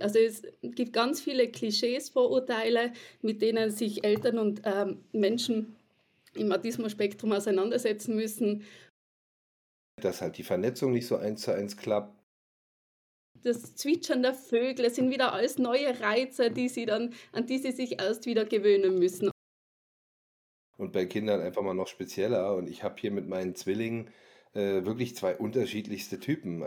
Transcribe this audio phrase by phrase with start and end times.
[0.00, 5.76] Also es gibt ganz viele Klischees, Vorurteile, mit denen sich Eltern und ähm, Menschen
[6.34, 8.64] im Autismus-Spektrum auseinandersetzen müssen.
[10.00, 12.18] Dass halt die Vernetzung nicht so eins zu eins klappt.
[13.42, 17.72] Das Zwitschern der Vögel, sind wieder alles neue Reize, die sie dann, an die sie
[17.72, 19.30] sich erst wieder gewöhnen müssen.
[20.76, 22.56] Und bei Kindern einfach mal noch spezieller.
[22.56, 24.10] Und ich habe hier mit meinen Zwillingen
[24.54, 26.66] äh, wirklich zwei unterschiedlichste Typen.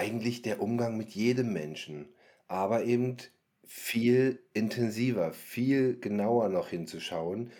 [0.00, 2.08] Eigentlich der Umgang mit jedem Menschen,
[2.48, 3.18] aber eben
[3.66, 7.52] viel intensiver, viel genauer noch hinzuschauen.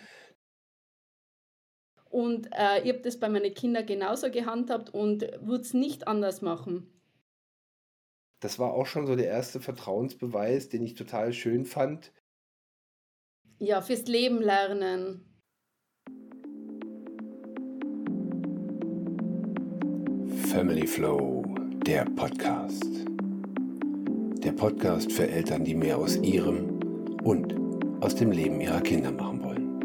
[2.09, 6.41] Und äh, ich habe das bei meinen Kindern genauso gehandhabt und würde es nicht anders
[6.41, 6.91] machen.
[8.39, 12.11] Das war auch schon so der erste Vertrauensbeweis, den ich total schön fand.
[13.59, 15.27] Ja, fürs Leben lernen.
[20.51, 21.40] Family Flow,
[21.85, 22.85] der Podcast.
[24.43, 26.79] Der Podcast für Eltern, die mehr aus ihrem
[27.23, 27.55] und
[28.01, 29.79] aus dem Leben ihrer Kinder machen wollen.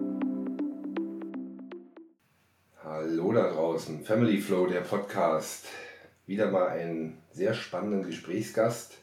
[2.85, 5.69] Hallo da draußen, Family Flow, der Podcast.
[6.27, 8.99] Wieder mal einen sehr spannenden Gesprächsgast.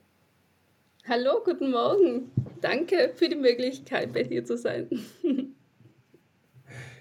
[1.09, 2.33] Hallo, guten Morgen.
[2.61, 4.89] Danke für die Möglichkeit, bei dir zu sein.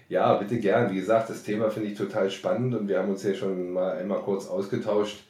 [0.08, 0.90] ja, bitte gern.
[0.90, 3.96] Wie gesagt, das Thema finde ich total spannend und wir haben uns hier schon mal
[3.96, 5.24] einmal kurz ausgetauscht.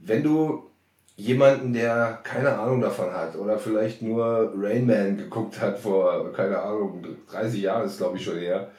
[0.00, 0.70] Wenn du
[1.16, 6.58] jemanden, der keine Ahnung davon hat oder vielleicht nur Rain Man geguckt hat vor, keine
[6.58, 8.70] Ahnung, 30 Jahren ist glaube ich schon her,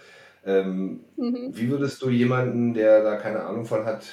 [0.46, 1.50] ähm, mhm.
[1.52, 4.06] wie würdest du jemanden, der da keine Ahnung von hat,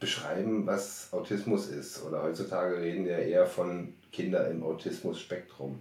[0.00, 2.04] beschreiben, was Autismus ist?
[2.04, 5.80] Oder heutzutage reden wir eher von Kinder im Autismus-Spektrum.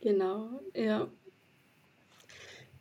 [0.00, 1.06] Genau, ja.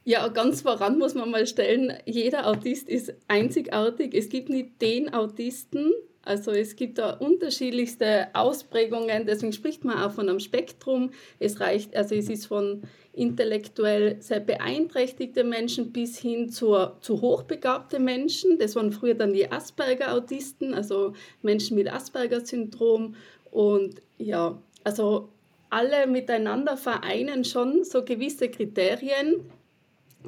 [0.06, 4.14] Ja, ganz voran muss man mal stellen, jeder Autist ist einzigartig.
[4.14, 5.94] Es gibt nicht den Autisten,
[6.26, 11.12] also es gibt da unterschiedlichste Ausprägungen, deswegen spricht man auch von einem Spektrum.
[11.40, 18.00] Es reicht, also es ist von intellektuell sehr beeinträchtigte Menschen bis hin zur, zu hochbegabte
[18.00, 18.58] Menschen.
[18.58, 23.16] Das waren früher dann die Asperger-Autisten, also Menschen mit Asperger-Syndrom.
[23.52, 25.30] Und ja, also
[25.70, 29.46] alle miteinander vereinen schon so gewisse Kriterien.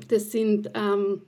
[0.07, 1.21] Das sind ähm,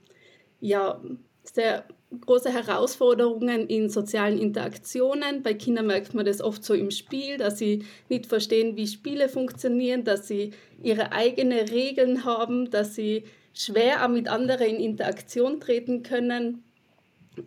[0.60, 1.00] ja
[1.42, 1.84] sehr
[2.20, 5.42] große Herausforderungen in sozialen Interaktionen.
[5.42, 9.28] Bei Kindern merkt man das oft so im Spiel, dass sie nicht verstehen, wie Spiele
[9.28, 10.52] funktionieren, dass sie
[10.82, 16.64] ihre eigenen Regeln haben, dass sie schwer auch mit anderen in Interaktion treten können.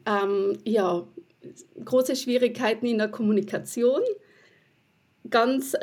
[0.05, 1.07] Ähm, ja,
[1.83, 4.01] große Schwierigkeiten in der Kommunikation.
[5.29, 5.75] Ganz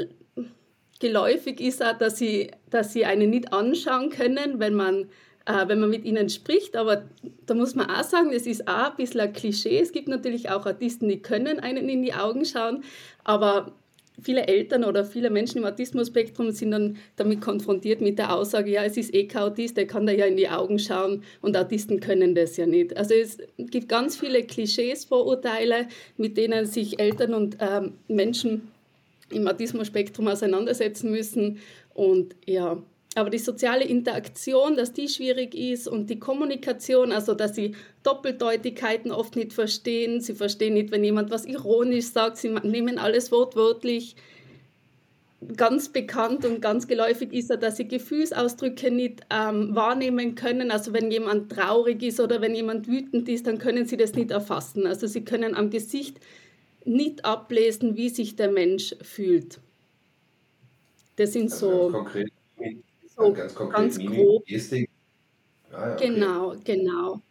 [1.00, 5.08] geläufig ist auch, dass sie, dass sie einen nicht anschauen können, wenn man
[5.48, 6.76] wenn man mit ihnen spricht.
[6.76, 7.04] Aber
[7.46, 9.80] da muss man auch sagen, es ist auch ein bisschen ein Klischee.
[9.80, 12.84] Es gibt natürlich auch Autisten, die können einen in die Augen schauen,
[13.24, 13.72] aber
[14.22, 18.84] viele Eltern oder viele Menschen im Autismus-Spektrum sind dann damit konfrontiert mit der Aussage, ja,
[18.84, 22.00] es ist eh kein Autist, der kann da ja in die Augen schauen und Autisten
[22.00, 22.96] können das ja nicht.
[22.96, 25.86] Also es gibt ganz viele Klischees, Vorurteile,
[26.16, 28.68] mit denen sich Eltern und ähm, Menschen
[29.30, 31.58] im Autismus-Spektrum auseinandersetzen müssen
[31.94, 32.82] und ja,
[33.18, 39.10] aber die soziale Interaktion, dass die schwierig ist und die Kommunikation, also dass sie Doppeldeutigkeiten
[39.10, 44.16] oft nicht verstehen, sie verstehen nicht, wenn jemand was ironisch sagt, sie nehmen alles wortwörtlich.
[45.56, 50.70] Ganz bekannt und ganz geläufig ist ja, dass sie Gefühlsausdrücke nicht ähm, wahrnehmen können.
[50.70, 54.32] Also wenn jemand traurig ist oder wenn jemand wütend ist, dann können sie das nicht
[54.32, 54.86] erfassen.
[54.86, 56.18] Also sie können am Gesicht
[56.84, 59.60] nicht ablesen, wie sich der Mensch fühlt.
[61.16, 61.92] Das sind also so.
[61.92, 62.32] Konkret
[63.18, 64.46] so ganz ganz grob.
[64.46, 64.88] Gestik.
[65.70, 66.08] Ah, ja, okay.
[66.08, 67.22] Genau, genau.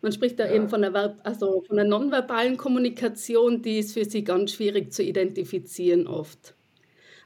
[0.00, 0.54] Man spricht da ja.
[0.54, 5.02] eben von der, also von der nonverbalen Kommunikation, die ist für sie ganz schwierig zu
[5.02, 6.54] identifizieren oft.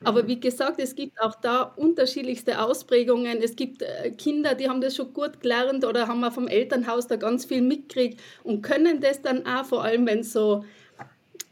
[0.05, 0.29] Aber mhm.
[0.29, 3.41] wie gesagt, es gibt auch da unterschiedlichste Ausprägungen.
[3.43, 7.07] Es gibt äh, Kinder, die haben das schon gut gelernt oder haben auch vom Elternhaus
[7.07, 10.65] da ganz viel mitgekriegt und können das dann auch, vor allem wenn so,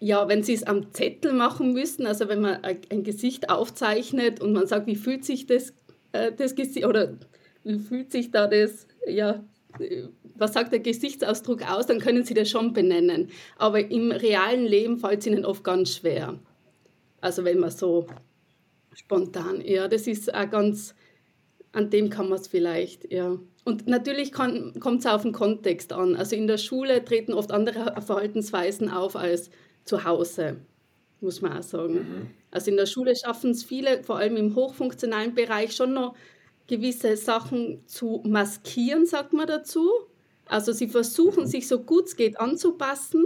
[0.01, 4.53] ja, wenn sie es am Zettel machen müssen, also wenn man ein Gesicht aufzeichnet und
[4.53, 5.75] man sagt, wie fühlt sich das,
[6.13, 7.17] äh, das Gesicht oder
[7.65, 9.45] wie fühlt sich da das, ja,
[10.37, 13.29] was sagt der Gesichtsausdruck aus, dann können sie das schon benennen.
[13.57, 16.39] Aber im realen Leben fällt es ihnen oft ganz schwer.
[17.21, 18.07] Also wenn man so
[18.95, 20.95] spontan, ja, das ist auch ganz,
[21.73, 23.39] an dem kann man es vielleicht, ja.
[23.65, 26.17] Und natürlich kommt es auf den Kontext an.
[26.17, 29.51] Also in der Schule treten oft andere Verhaltensweisen auf als
[29.85, 30.57] zu Hause,
[31.21, 31.95] muss man auch sagen.
[31.95, 32.31] Mhm.
[32.51, 36.15] Also in der Schule schaffen es viele, vor allem im hochfunktionalen Bereich, schon noch
[36.67, 39.89] gewisse Sachen zu maskieren, sagt man dazu.
[40.47, 43.25] Also sie versuchen sich so gut es geht anzupassen.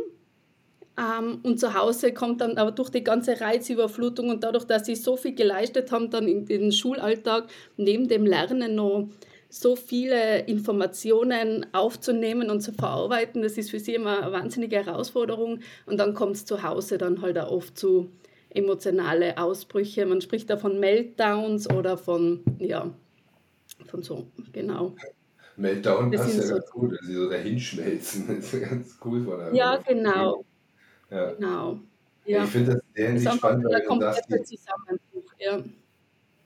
[0.96, 4.94] Ähm, und zu Hause kommt dann aber durch die ganze Reizüberflutung und dadurch, dass sie
[4.94, 9.08] so viel geleistet haben, dann in den Schulalltag neben dem Lernen noch
[9.48, 15.60] so viele Informationen aufzunehmen und zu verarbeiten, das ist für sie immer eine wahnsinnige Herausforderung.
[15.86, 18.10] Und dann kommt es zu Hause dann halt auch oft zu
[18.54, 20.06] emotionale Ausbrüche.
[20.06, 22.90] Man spricht da von Meltdowns oder von, ja,
[23.86, 24.94] von so, genau.
[25.56, 28.26] Meltdown passt ja so ganz gut, dass sie so dahinschmelzen.
[28.36, 30.44] Das ist ganz cool von der Ja, genau.
[31.10, 31.32] Ja.
[31.32, 31.78] Genau.
[32.24, 32.44] Ja.
[32.44, 34.22] Ich finde das in der Hinsicht spannend, weil du sagst.
[35.38, 35.62] Ja.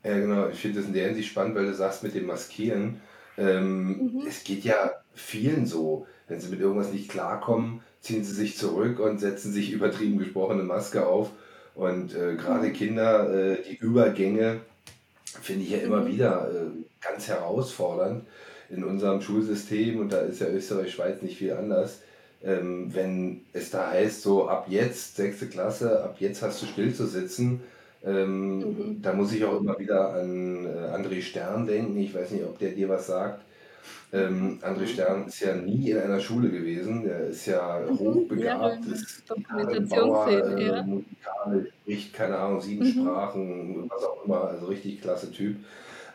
[0.05, 0.49] ja, genau.
[0.49, 3.00] Ich finde das in der Hinsicht spannend, weil du sagst mit dem Maskieren.
[3.37, 4.25] Ähm, mhm.
[4.26, 8.99] Es geht ja vielen so, wenn sie mit irgendwas nicht klarkommen, ziehen sie sich zurück
[8.99, 11.31] und setzen sich übertrieben gesprochene Maske auf.
[11.78, 12.72] Und äh, gerade mhm.
[12.75, 14.60] Kinder, äh, die Übergänge
[15.40, 16.08] finde ich ja immer mhm.
[16.08, 16.66] wieder äh,
[17.00, 18.26] ganz herausfordernd
[18.69, 19.98] in unserem Schulsystem.
[19.98, 22.00] Und da ist ja Österreich-Schweiz nicht viel anders
[22.42, 26.94] ähm, wenn es da heißt, so ab jetzt, sechste Klasse, ab jetzt hast du still
[26.94, 27.62] zu sitzen,
[28.04, 29.02] ähm, mhm.
[29.02, 31.98] da muss ich auch immer wieder an äh, André Stern denken.
[31.98, 33.42] Ich weiß nicht, ob der dir was sagt.
[34.12, 34.87] Ähm, André mhm.
[34.87, 37.05] Stern ist ja nie in einer Schule gewesen.
[37.05, 37.99] Der ist ja mhm.
[37.99, 39.25] hochbegabt, ja, ist
[39.88, 40.82] Bauer, äh, ja.
[40.82, 42.93] musikalisch, spricht, keine Ahnung, sieben mhm.
[42.93, 45.56] Sprachen, was auch immer, also richtig klasse Typ.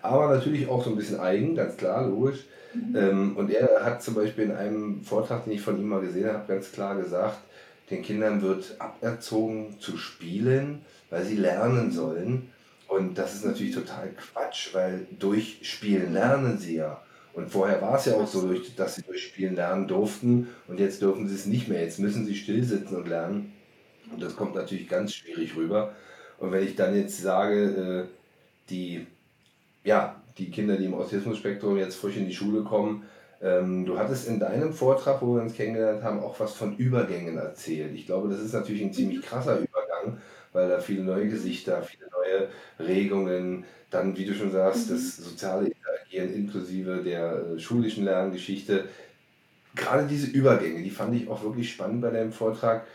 [0.02, 2.46] Aber natürlich auch so ein bisschen eigen, ganz klar, logisch.
[2.74, 2.96] Mhm.
[2.96, 6.28] Ähm, und er hat zum Beispiel in einem Vortrag, den ich von ihm mal gesehen
[6.28, 7.38] habe, ganz klar gesagt,
[7.90, 12.50] den Kindern wird aberzogen zu spielen, weil sie lernen sollen.
[12.88, 17.02] Und das ist natürlich total Quatsch, weil durch Spielen lernen sie ja.
[17.33, 21.01] Und vorher war es ja auch so, dass sie durch Spielen lernen durften und jetzt
[21.01, 21.81] dürfen sie es nicht mehr.
[21.81, 23.53] Jetzt müssen sie still sitzen und lernen.
[24.12, 25.94] Und das kommt natürlich ganz schwierig rüber.
[26.38, 29.07] Und wenn ich dann jetzt sage, äh, die,
[29.83, 33.03] ja, die Kinder, die im Autismus-Spektrum jetzt frisch in die Schule kommen.
[33.41, 37.38] Ähm, du hattest in deinem Vortrag, wo wir uns kennengelernt haben, auch was von Übergängen
[37.38, 37.94] erzählt.
[37.94, 39.24] Ich glaube, das ist natürlich ein ziemlich mhm.
[39.24, 40.18] krasser Übergang,
[40.53, 42.50] weil da viele neue Gesichter, viele neue
[42.80, 44.95] Regungen, dann, wie du schon sagst, mhm.
[44.95, 48.86] das soziale Interagieren inklusive der äh, schulischen Lerngeschichte.
[49.75, 52.86] Gerade diese Übergänge, die fand ich auch wirklich spannend bei deinem Vortrag.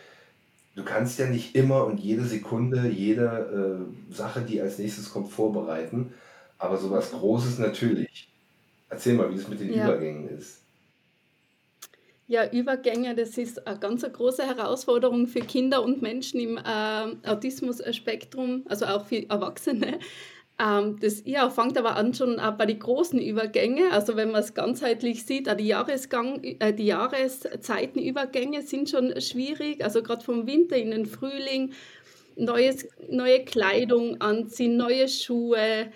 [0.76, 5.32] Du kannst ja nicht immer und jede Sekunde, jede äh, Sache, die als nächstes kommt,
[5.32, 6.14] vorbereiten.
[6.58, 8.28] Aber sowas Großes natürlich.
[8.88, 9.84] Erzähl mal, wie es mit den ja.
[9.84, 10.60] Übergängen ist.
[12.28, 18.64] Ja, Übergänge, das ist eine ganz große Herausforderung für Kinder und Menschen im äh, Autismus-Spektrum,
[18.68, 19.98] also auch für Erwachsene.
[20.60, 23.92] Ähm, das ja, fängt aber an schon auch bei den großen Übergängen.
[23.92, 29.84] Also wenn man es ganzheitlich sieht, auch die, Jahresgang, äh, die Jahreszeitenübergänge sind schon schwierig.
[29.84, 31.72] Also gerade vom Winter in den Frühling,
[32.36, 35.92] neues, neue Kleidung anziehen, neue Schuhe,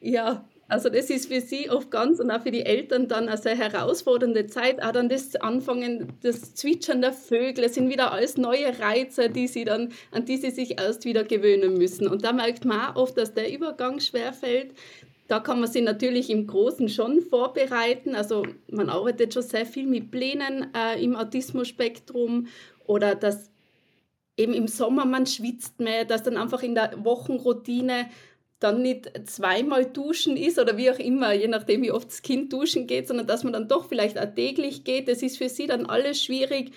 [0.00, 3.36] ja, also das ist für sie oft ganz und auch für die Eltern dann eine
[3.36, 4.82] sehr herausfordernde Zeit.
[4.82, 9.64] Auch dann das Anfangen, das Zwitschern der Vögel, sind wieder alles neue Reize, die sie
[9.64, 12.08] dann, an die sie sich erst wieder gewöhnen müssen.
[12.08, 14.72] Und da merkt man auch oft, dass der Übergang schwerfällt.
[15.28, 18.16] Da kann man sich natürlich im Großen schon vorbereiten.
[18.16, 22.48] Also man arbeitet schon sehr viel mit Plänen äh, im Autismus-Spektrum
[22.86, 23.50] oder dass
[24.36, 28.08] eben im Sommer man schwitzt mehr, dass dann einfach in der Wochenroutine
[28.58, 32.52] dann nicht zweimal duschen ist oder wie auch immer, je nachdem, wie oft das Kind
[32.52, 35.08] duschen geht, sondern dass man dann doch vielleicht auch täglich geht.
[35.08, 36.72] Das ist für sie dann alles schwierig,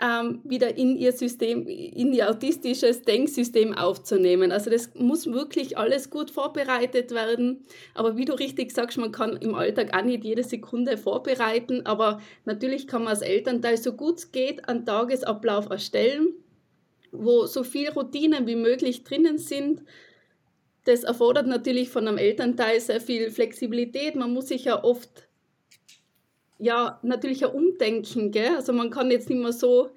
[0.00, 4.52] ähm, wieder in ihr System, in ihr autistisches Denksystem aufzunehmen.
[4.52, 7.64] Also das muss wirklich alles gut vorbereitet werden.
[7.94, 12.20] Aber wie du richtig sagst, man kann im Alltag auch nicht jede Sekunde vorbereiten, aber
[12.44, 16.34] natürlich kann man als Elternteil so gut es geht einen Tagesablauf erstellen,
[17.12, 19.82] wo so viel Routinen wie möglich drinnen sind
[20.86, 24.14] das erfordert natürlich von einem Elternteil sehr viel Flexibilität.
[24.14, 25.26] Man muss sich ja oft
[26.58, 28.56] ja, natürlich ein Umdenken, gell?
[28.56, 29.90] Also man kann jetzt nicht mehr so,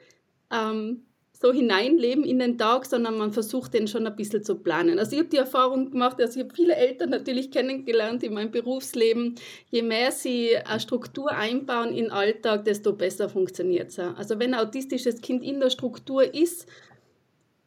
[0.51, 4.99] ähm, so hineinleben in den Tag, sondern man versucht den schon ein bisschen zu planen.
[4.99, 8.51] Also ich habe die Erfahrung gemacht, also ich habe viele Eltern natürlich kennengelernt in meinem
[8.51, 9.35] Berufsleben.
[9.69, 13.99] Je mehr sie eine Struktur einbauen in den Alltag, desto besser funktioniert es.
[13.99, 16.67] Also wenn ein autistisches Kind in der Struktur ist,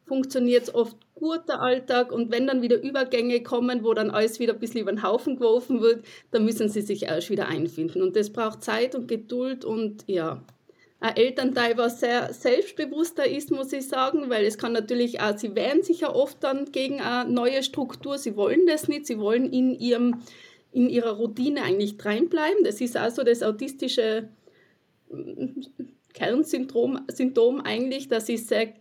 [0.05, 2.11] funktioniert es oft gut, der Alltag.
[2.11, 5.35] Und wenn dann wieder Übergänge kommen, wo dann alles wieder ein bisschen über den Haufen
[5.35, 8.01] geworfen wird, dann müssen sie sich erst wieder einfinden.
[8.01, 10.43] Und das braucht Zeit und Geduld und ja,
[11.03, 15.53] ein Elternteil, was sehr selbstbewusster ist, muss ich sagen, weil es kann natürlich auch, sie
[15.53, 19.51] wehren sich ja oft dann gegen eine neue Struktur, sie wollen das nicht, sie wollen
[19.51, 20.21] in, ihrem,
[20.71, 22.63] in ihrer Routine eigentlich reinbleiben.
[22.63, 24.29] Das ist also das autistische
[26.13, 28.73] Kernsymptom Symptom eigentlich, dass sie sehr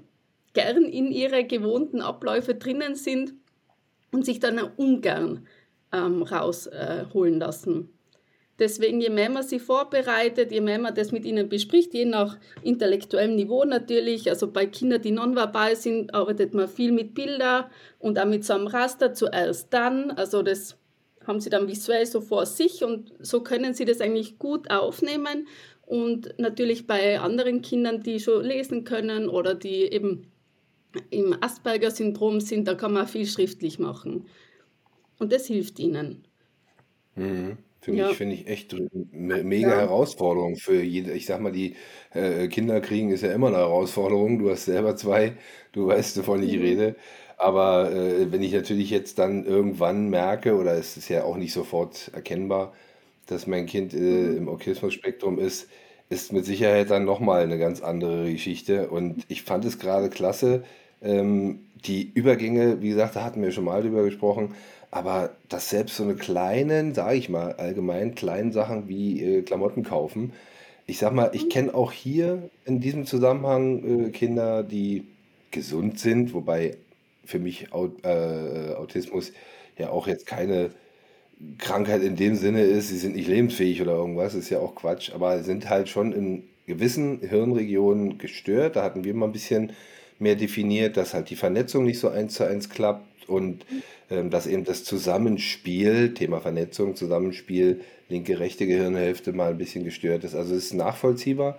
[0.54, 3.34] gern in ihre gewohnten Abläufe drinnen sind
[4.12, 5.46] und sich dann ungern
[5.92, 7.88] ähm, rausholen äh, lassen.
[8.58, 12.38] Deswegen, je mehr man sie vorbereitet, je mehr man das mit ihnen bespricht, je nach
[12.62, 17.64] intellektuellem Niveau natürlich, also bei Kindern, die nonverbal sind, arbeitet man viel mit Bildern
[17.98, 20.10] und auch mit so einem Raster zuerst dann.
[20.12, 20.76] Also das
[21.26, 25.48] haben sie dann visuell so vor sich und so können sie das eigentlich gut aufnehmen.
[25.86, 30.31] Und natürlich bei anderen Kindern, die schon lesen können oder die eben
[31.10, 34.26] im Asperger-Syndrom sind, da kann man viel schriftlich machen.
[35.18, 36.24] Und das hilft ihnen.
[37.14, 37.58] Mhm.
[37.80, 38.10] Finde ja.
[38.10, 39.80] ich, find ich echt eine mega ja.
[39.80, 41.12] Herausforderung für jede.
[41.12, 41.74] Ich sag mal, die
[42.14, 44.38] äh, Kinder kriegen ist ja immer eine Herausforderung.
[44.38, 45.36] Du hast selber zwei,
[45.72, 46.62] du weißt, wovon ich mhm.
[46.62, 46.96] rede.
[47.38, 51.52] Aber äh, wenn ich natürlich jetzt dann irgendwann merke, oder es ist ja auch nicht
[51.52, 52.72] sofort erkennbar,
[53.26, 54.36] dass mein Kind äh, mhm.
[54.36, 55.68] im Autismus-Spektrum ist,
[56.08, 58.90] ist mit Sicherheit dann nochmal eine ganz andere Geschichte.
[58.90, 60.62] Und ich fand es gerade klasse,
[61.02, 64.54] ähm, die Übergänge, wie gesagt, da hatten wir schon mal drüber gesprochen,
[64.90, 69.82] aber dass selbst so eine kleinen, sage ich mal, allgemein kleinen Sachen wie äh, Klamotten
[69.82, 70.32] kaufen,
[70.86, 75.06] ich sag mal, ich kenne auch hier in diesem Zusammenhang äh, Kinder, die
[75.50, 76.76] gesund sind, wobei
[77.24, 79.32] für mich Aut äh, Autismus
[79.78, 80.70] ja auch jetzt keine
[81.58, 85.12] Krankheit in dem Sinne ist, sie sind nicht lebensfähig oder irgendwas, ist ja auch Quatsch,
[85.12, 88.76] aber sind halt schon in gewissen Hirnregionen gestört.
[88.76, 89.72] Da hatten wir mal ein bisschen
[90.22, 93.66] mehr definiert, dass halt die Vernetzung nicht so eins zu eins klappt und
[94.10, 100.24] ähm, dass eben das Zusammenspiel, Thema Vernetzung, Zusammenspiel, linke, rechte Gehirnhälfte mal ein bisschen gestört
[100.24, 100.34] ist.
[100.34, 101.58] Also es ist nachvollziehbar.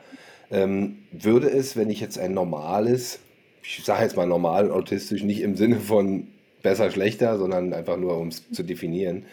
[0.52, 3.20] Ähm, würde es, wenn ich jetzt ein normales,
[3.64, 6.28] ich sage jetzt mal normal autistisch, nicht im Sinne von
[6.62, 9.26] besser, schlechter, sondern einfach nur, um es zu definieren,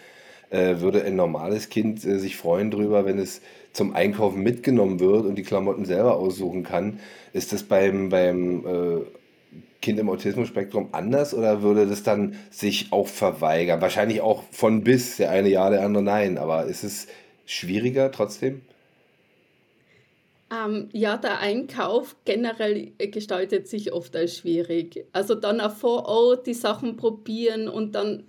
[0.50, 3.40] äh, würde ein normales Kind äh, sich freuen darüber, wenn es
[3.72, 7.00] zum Einkaufen mitgenommen wird und die Klamotten selber aussuchen kann.
[7.32, 9.19] Ist das beim, beim äh,
[9.82, 13.80] Kind im Autismus-Spektrum anders oder würde das dann sich auch verweigern?
[13.80, 17.06] Wahrscheinlich auch von bis, der eine ja, der andere nein, aber ist es
[17.46, 18.62] schwieriger trotzdem?
[20.52, 25.06] Ähm, ja, der Einkauf generell gestaltet sich oft als schwierig.
[25.12, 28.24] Also dann auch vor Ort die Sachen probieren und dann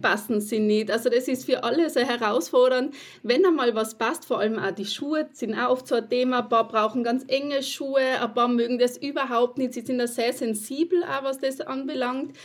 [0.00, 0.90] passen sie nicht.
[0.90, 2.94] Also das ist für alle sehr herausfordernd.
[3.22, 6.38] Wenn einmal was passt, vor allem auch die Schuhe sind auch oft so ein Thema.
[6.38, 9.74] Ein paar brauchen ganz enge Schuhe, ein paar mögen das überhaupt nicht.
[9.74, 12.38] Sie sind da sehr sensibel, auch was das anbelangt.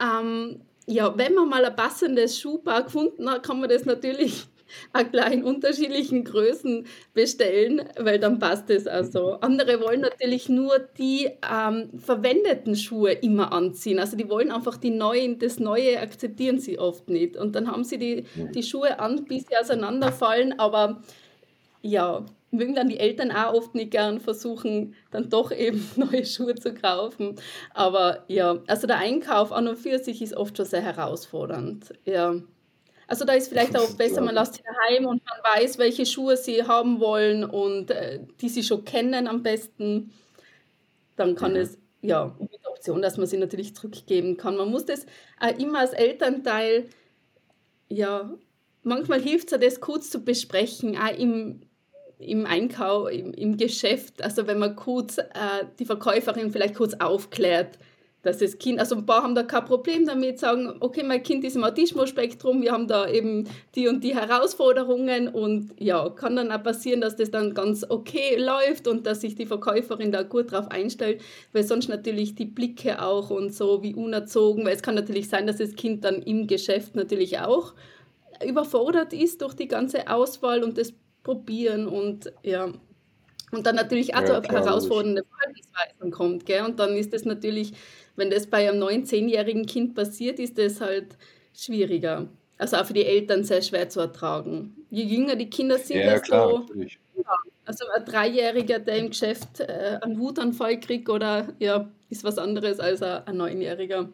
[0.00, 4.46] Ähm, ja, wenn man mal ein passendes Schuhpaar gefunden hat, kann man das natürlich
[4.92, 9.34] auch in unterschiedlichen Größen bestellen, weil dann passt es also.
[9.40, 13.98] Andere wollen natürlich nur die ähm, verwendeten Schuhe immer anziehen.
[13.98, 17.36] Also die wollen einfach die neuen, das Neue akzeptieren sie oft nicht.
[17.36, 18.24] Und dann haben sie die,
[18.54, 21.02] die Schuhe an, bis sie auseinanderfallen, aber
[21.82, 26.54] ja, mögen dann die Eltern auch oft nicht gern versuchen, dann doch eben neue Schuhe
[26.54, 27.36] zu kaufen.
[27.74, 31.94] Aber ja, also der Einkauf an und für sich ist oft schon sehr herausfordernd.
[32.04, 32.34] Ja.
[33.10, 36.36] Also da ist vielleicht auch besser, man lässt sie daheim und man weiß, welche Schuhe
[36.36, 40.12] sie haben wollen und äh, die sie schon kennen am besten.
[41.16, 41.58] Dann kann mhm.
[41.58, 44.56] es, ja, mit der Option, dass man sie natürlich zurückgeben kann.
[44.56, 45.06] Man muss das
[45.40, 46.88] äh, immer als Elternteil,
[47.88, 48.32] ja,
[48.84, 51.62] manchmal hilft es das kurz zu besprechen, auch im,
[52.20, 57.76] im Einkauf, im, im Geschäft, also wenn man kurz äh, die Verkäuferin vielleicht kurz aufklärt,
[58.22, 61.44] dass das Kind, also ein paar haben da kein Problem damit, sagen, okay, mein Kind
[61.44, 66.52] ist im Autismus-Spektrum, wir haben da eben die und die Herausforderungen und ja, kann dann
[66.52, 70.52] auch passieren, dass das dann ganz okay läuft und dass sich die Verkäuferin da gut
[70.52, 71.22] drauf einstellt,
[71.52, 75.46] weil sonst natürlich die Blicke auch und so wie unerzogen, weil es kann natürlich sein,
[75.46, 77.74] dass das Kind dann im Geschäft natürlich auch
[78.46, 82.72] überfordert ist durch die ganze Auswahl und das Probieren und ja,
[83.52, 86.64] und dann natürlich auch ja, zu herausfordernde Verhaltensweisen kommt, gell?
[86.64, 87.72] Und dann ist das natürlich
[88.20, 91.16] wenn das bei einem 19-jährigen Kind passiert, ist das halt
[91.54, 92.28] schwieriger.
[92.58, 94.76] also auch für die Eltern sehr schwer zu ertragen.
[94.90, 96.98] Je jünger die Kinder sind, Ja, klar, desto, natürlich.
[97.16, 97.24] ja,
[97.64, 102.80] also ein Dreijähriger, der im Geschäft äh, einen Wutanfall kriegt oder ja, ist was anderes
[102.80, 104.08] als ein, ein Neunjähriger.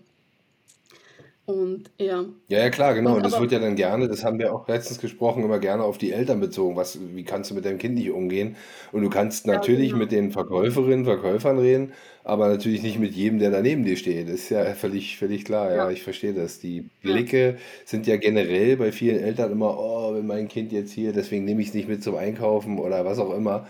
[1.47, 3.15] Und ja, Ja, ja, klar, genau.
[3.15, 5.85] und das aber wird ja dann gerne, das haben wir auch letztens gesprochen, immer gerne
[5.85, 6.75] auf die Eltern bezogen.
[6.75, 8.57] Was, wie kannst du mit deinem Kind nicht umgehen?
[8.91, 10.01] Und du kannst ja, natürlich genau.
[10.01, 11.93] mit den Verkäuferinnen, Verkäufern reden,
[12.25, 14.29] aber natürlich nicht mit jedem, der da neben dir steht.
[14.29, 15.71] Das ist ja völlig, völlig klar.
[15.71, 16.59] Ja, Ja, ich verstehe das.
[16.59, 21.13] Die Blicke sind ja generell bei vielen Eltern immer, oh, wenn mein Kind jetzt hier,
[21.13, 23.69] deswegen nehme ich es nicht mit zum Einkaufen oder was auch immer.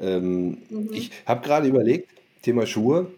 [0.00, 0.90] Ähm, mhm.
[0.94, 2.08] ich habe gerade überlegt,
[2.40, 3.08] Thema Schuhe.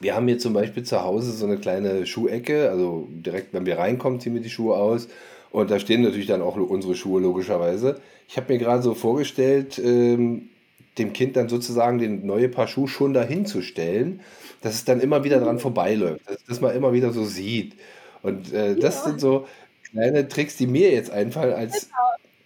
[0.00, 3.78] Wir haben hier zum Beispiel zu Hause so eine kleine Schuhecke, also direkt, wenn wir
[3.78, 5.08] reinkommen, ziehen wir die Schuhe aus.
[5.50, 8.00] Und da stehen natürlich dann auch unsere Schuhe logischerweise.
[8.28, 10.50] Ich habe mir gerade so vorgestellt, ähm,
[10.98, 14.20] dem Kind dann sozusagen den neue Paar Schuhe schon dahin zu stellen,
[14.62, 17.76] dass es dann immer wieder dran vorbeiläuft, dass, dass man immer wieder so sieht.
[18.22, 19.46] Und äh, das Ja, sind so
[19.92, 21.90] kleine Tricks, die mir jetzt einfallen als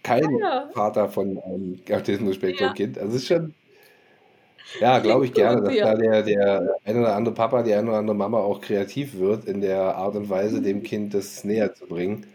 [0.03, 2.97] kein ja, Vater von einem ja, Autismus-Spektrum-Kind.
[2.99, 3.55] Also es ist schon
[4.73, 7.99] ja, glaube ich gerne, dass da der, der ein oder andere Papa, die eine oder
[7.99, 11.87] andere Mama auch kreativ wird in der Art und Weise, dem Kind das näher zu
[11.87, 12.25] bringen.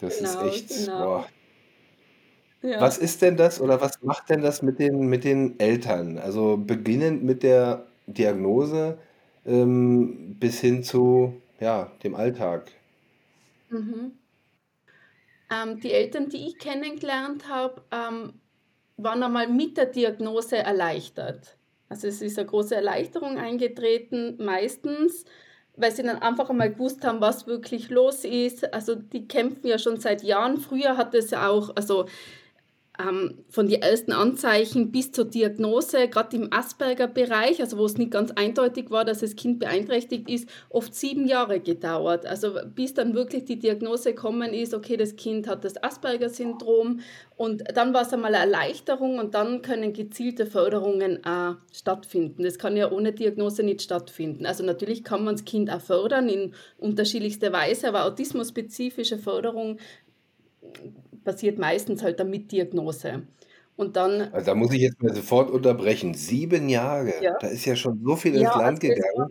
[0.00, 0.98] Das ist Genau, echt, genau.
[1.04, 1.28] boah.
[2.62, 2.80] Ja.
[2.80, 6.18] Was ist denn das oder was macht denn das mit den, mit den Eltern?
[6.18, 8.98] Also beginnend mit der Diagnose
[9.46, 12.72] ähm, bis hin zu ja, dem Alltag.
[13.70, 14.18] Mhm.
[15.50, 18.39] Ähm, die Eltern, die ich kennengelernt habe, ähm,
[19.02, 21.56] waren einmal mit der Diagnose erleichtert.
[21.88, 25.24] Also es ist eine große Erleichterung eingetreten, meistens,
[25.76, 28.72] weil sie dann einfach einmal gewusst haben, was wirklich los ist.
[28.72, 30.58] Also die kämpfen ja schon seit Jahren.
[30.58, 32.06] Früher hat es ja auch, also
[33.48, 38.30] von den ersten Anzeichen bis zur Diagnose, gerade im Asperger-Bereich, also wo es nicht ganz
[38.32, 42.26] eindeutig war, dass das Kind beeinträchtigt ist, oft sieben Jahre gedauert.
[42.26, 47.00] Also bis dann wirklich die Diagnose gekommen ist, okay, das Kind hat das Asperger-Syndrom
[47.36, 52.42] und dann war es einmal eine Erleichterung und dann können gezielte Förderungen auch stattfinden.
[52.42, 54.46] Das kann ja ohne Diagnose nicht stattfinden.
[54.46, 59.78] Also natürlich kann man das Kind auch fördern in unterschiedlichster Weise, aber autismusspezifische Förderung
[61.24, 63.22] passiert meistens halt dann mit Diagnose.
[63.76, 66.14] Und dann, Also da muss ich jetzt mal sofort unterbrechen.
[66.14, 69.14] Sieben Jahre, ja, da ist ja schon so viel ins ja, Land also gegangen.
[69.16, 69.24] so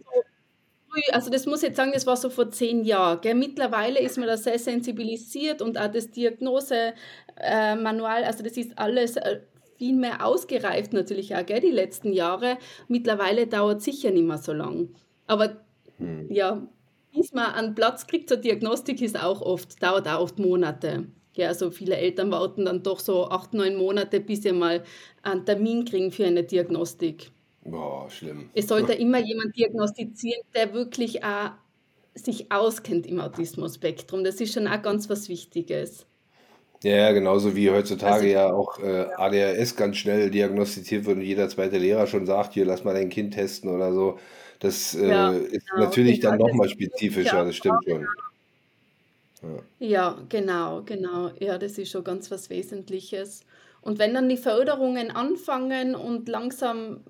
[1.12, 3.22] also das muss ich jetzt sagen, das war so vor zehn Jahren.
[3.22, 3.36] Gell?
[3.36, 9.42] Mittlerweile ist man da sehr sensibilisiert und auch das Diagnosemanual, also das ist alles äh,
[9.78, 12.58] viel mehr ausgereift natürlich auch, gell, die letzten Jahre.
[12.88, 14.90] Mittlerweile dauert sicher nicht mehr so lang.
[15.28, 15.58] Aber
[16.00, 16.28] Hm.
[16.30, 16.68] ja,
[17.14, 21.08] bis man einen Platz kriegt zur Diagnostik ist auch oft, dauert auch oft Monate.
[21.40, 24.84] Ja, also viele Eltern warten dann doch so acht, neun Monate, bis sie mal
[25.24, 27.32] einen Termin kriegen für eine Diagnostik.
[27.64, 28.50] Boah, schlimm.
[28.54, 31.52] Es sollte immer jemand diagnostizieren, der wirklich auch
[32.16, 34.24] sich auskennt im Autismus-Spektrum.
[34.24, 36.06] Das ist schon auch ganz was Wichtiges.
[36.84, 41.18] Ja, ja, genauso wie Also, heutzutage ja auch äh, ja, ADHS ganz schnell diagnostiziert wird
[41.18, 44.18] und jeder zweite Lehrer schon sagt, hier, lass mal dein Kind testen oder so.
[44.60, 48.08] Das ja, äh, ist genau, natürlich genau, dann nochmal spezifischer, das stimmt schon.
[49.42, 49.64] Ja.
[49.80, 51.32] Ja, genau, genau.
[51.40, 53.46] Ja, das ist schon ganz was Wesentliches.
[53.82, 57.02] Und wenn dann die Förderungen anfangen und langsam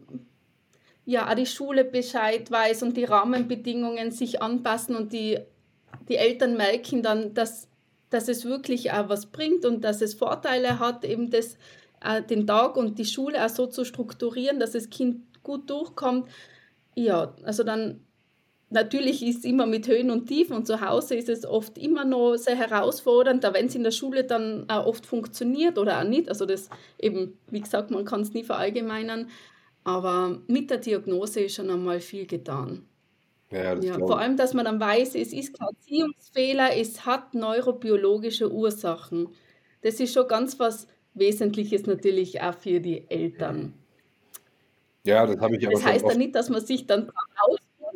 [1.05, 5.39] ja auch die Schule Bescheid weiß und die Rahmenbedingungen sich anpassen und die,
[6.07, 7.67] die Eltern merken dann, dass,
[8.09, 11.57] dass es wirklich auch was bringt und dass es Vorteile hat, eben das,
[12.03, 16.29] äh, den Tag und die Schule auch so zu strukturieren, dass das Kind gut durchkommt.
[16.95, 18.01] Ja, also dann
[18.71, 22.05] Natürlich ist es immer mit Höhen und Tiefen und zu Hause ist es oft immer
[22.05, 26.03] noch sehr herausfordernd, da wenn es in der Schule dann auch oft funktioniert oder auch
[26.03, 26.29] nicht.
[26.29, 29.29] Also das eben, wie gesagt, man kann es nie verallgemeinern,
[29.83, 32.85] aber mit der Diagnose ist schon einmal viel getan.
[33.51, 38.51] Ja, Ja, vor allem, dass man dann weiß, es ist kein Erziehungsfehler, es hat neurobiologische
[38.51, 39.29] Ursachen.
[39.81, 43.73] Das ist schon ganz was Wesentliches natürlich auch für die Eltern.
[45.05, 47.09] Ja, das habe ich aber Das heißt ja nicht, dass man sich dann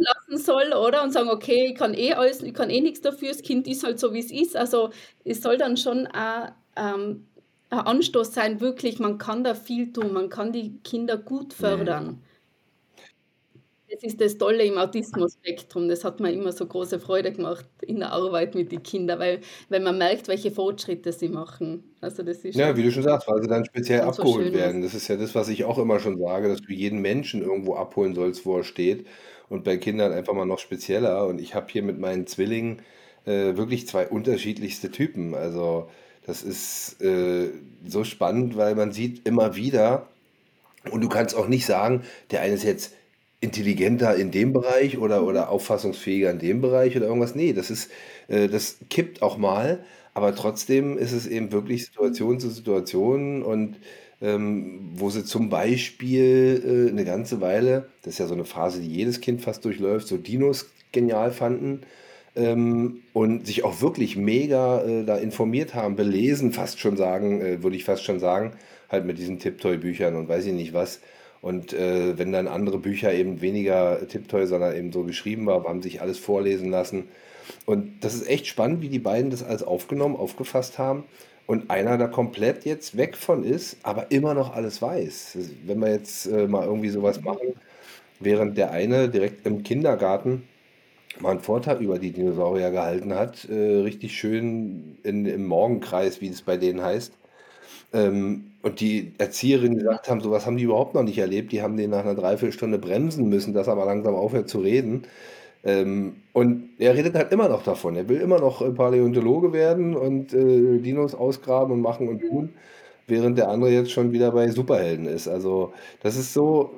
[0.04, 1.04] lassen soll, oder?
[1.04, 3.84] Und sagen, okay, ich kann eh alles, ich kann eh nichts dafür, das Kind ist
[3.84, 4.56] halt so, wie es ist.
[4.56, 4.90] Also
[5.26, 7.28] es soll dann schon auch, ähm,
[7.70, 11.58] ein Anstoß sein, wirklich, man kann da viel tun, man kann die Kinder gut Mhm.
[11.58, 12.24] fördern.
[13.90, 15.88] Das ist das Tolle im Autismus-Spektrum.
[15.88, 19.42] Das hat mir immer so große Freude gemacht in der Arbeit mit den Kindern, weil,
[19.70, 21.96] weil man merkt, welche Fortschritte sie machen.
[22.02, 24.54] Also das ist Ja, wie du schon sagst, weil sie dann speziell abgeholt Schönes.
[24.54, 24.84] werden.
[24.84, 27.76] Das ist ja das, was ich auch immer schon sage, dass du jeden Menschen irgendwo
[27.76, 29.08] abholen sollst, wo er steht.
[29.54, 31.28] Und bei Kindern einfach mal noch spezieller.
[31.28, 32.80] Und ich habe hier mit meinen Zwillingen
[33.26, 35.36] äh, wirklich zwei unterschiedlichste Typen.
[35.36, 35.92] Also
[36.26, 37.50] das ist äh,
[37.88, 40.08] so spannend, weil man sieht immer wieder,
[40.90, 42.96] und du kannst auch nicht sagen, der eine ist jetzt
[43.42, 47.36] intelligenter in dem Bereich oder, oder auffassungsfähiger in dem Bereich oder irgendwas.
[47.36, 47.92] Nee, das ist,
[48.30, 49.84] äh, das kippt auch mal.
[50.16, 53.76] aber trotzdem ist es eben wirklich Situation zu Situation und
[54.24, 58.80] ähm, wo sie zum Beispiel äh, eine ganze Weile, das ist ja so eine Phase,
[58.80, 61.82] die jedes Kind fast durchläuft, so Dinos genial fanden
[62.36, 67.64] ähm, und sich auch wirklich mega äh, da informiert haben, belesen, fast schon sagen, äh,
[67.64, 68.54] würde ich fast schon sagen,
[68.90, 71.02] halt mit diesen Tiptoy-Büchern und weiß ich nicht was.
[71.42, 75.82] Und äh, wenn dann andere Bücher eben weniger Tiptoy, sondern eben so geschrieben war, haben
[75.82, 77.10] sich alles vorlesen lassen.
[77.66, 81.04] Und das ist echt spannend, wie die beiden das alles aufgenommen, aufgefasst haben.
[81.46, 85.38] Und einer da komplett jetzt weg von ist, aber immer noch alles weiß.
[85.66, 87.56] Wenn wir jetzt äh, mal irgendwie sowas machen,
[88.20, 90.44] während der eine direkt im Kindergarten
[91.20, 96.30] mal einen Vortrag über die Dinosaurier gehalten hat, äh, richtig schön in, im Morgenkreis, wie
[96.30, 97.14] es bei denen heißt.
[97.94, 101.52] Ähm, und die Erzieherinnen gesagt haben, sowas haben die überhaupt noch nicht erlebt.
[101.52, 105.04] Die haben den nach einer Dreiviertelstunde bremsen müssen, dass er mal langsam aufhört zu reden.
[105.64, 107.96] Ähm, und er redet halt immer noch davon.
[107.96, 112.54] Er will immer noch Paläontologe werden und äh, Dinos ausgraben und machen und tun,
[113.08, 115.28] während der andere jetzt schon wieder bei Superhelden ist.
[115.28, 116.72] Also das ist so,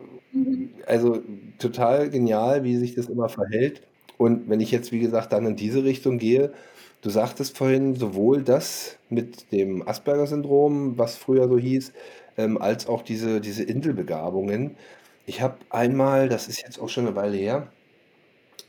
[0.86, 1.21] also
[1.60, 3.82] total genial, wie sich das immer verhält.
[4.17, 6.54] Und wenn ich jetzt, wie gesagt, dann in diese Richtung gehe,
[7.02, 11.93] du sagtest vorhin sowohl das mit dem Asperger-Syndrom, was früher so hieß,
[12.38, 14.78] ähm, als auch diese, diese Inselbegabungen.
[15.26, 17.67] Ich habe einmal, das ist jetzt auch schon eine Weile her,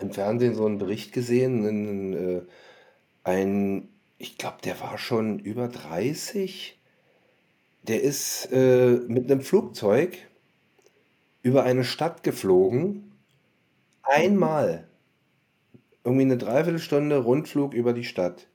[0.00, 2.42] im Fernsehen so einen Bericht gesehen, einen, äh,
[3.24, 6.78] ein, ich glaube, der war schon über 30.
[7.82, 10.18] Der ist äh, mit einem Flugzeug
[11.42, 13.12] über eine Stadt geflogen.
[14.02, 14.88] Einmal.
[16.04, 18.46] Irgendwie eine Dreiviertelstunde Rundflug über die Stadt.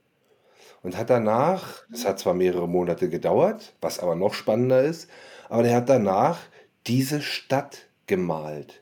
[0.83, 5.09] Und hat danach, das hat zwar mehrere Monate gedauert, was aber noch spannender ist,
[5.47, 6.39] aber der hat danach
[6.87, 8.81] diese Stadt gemalt.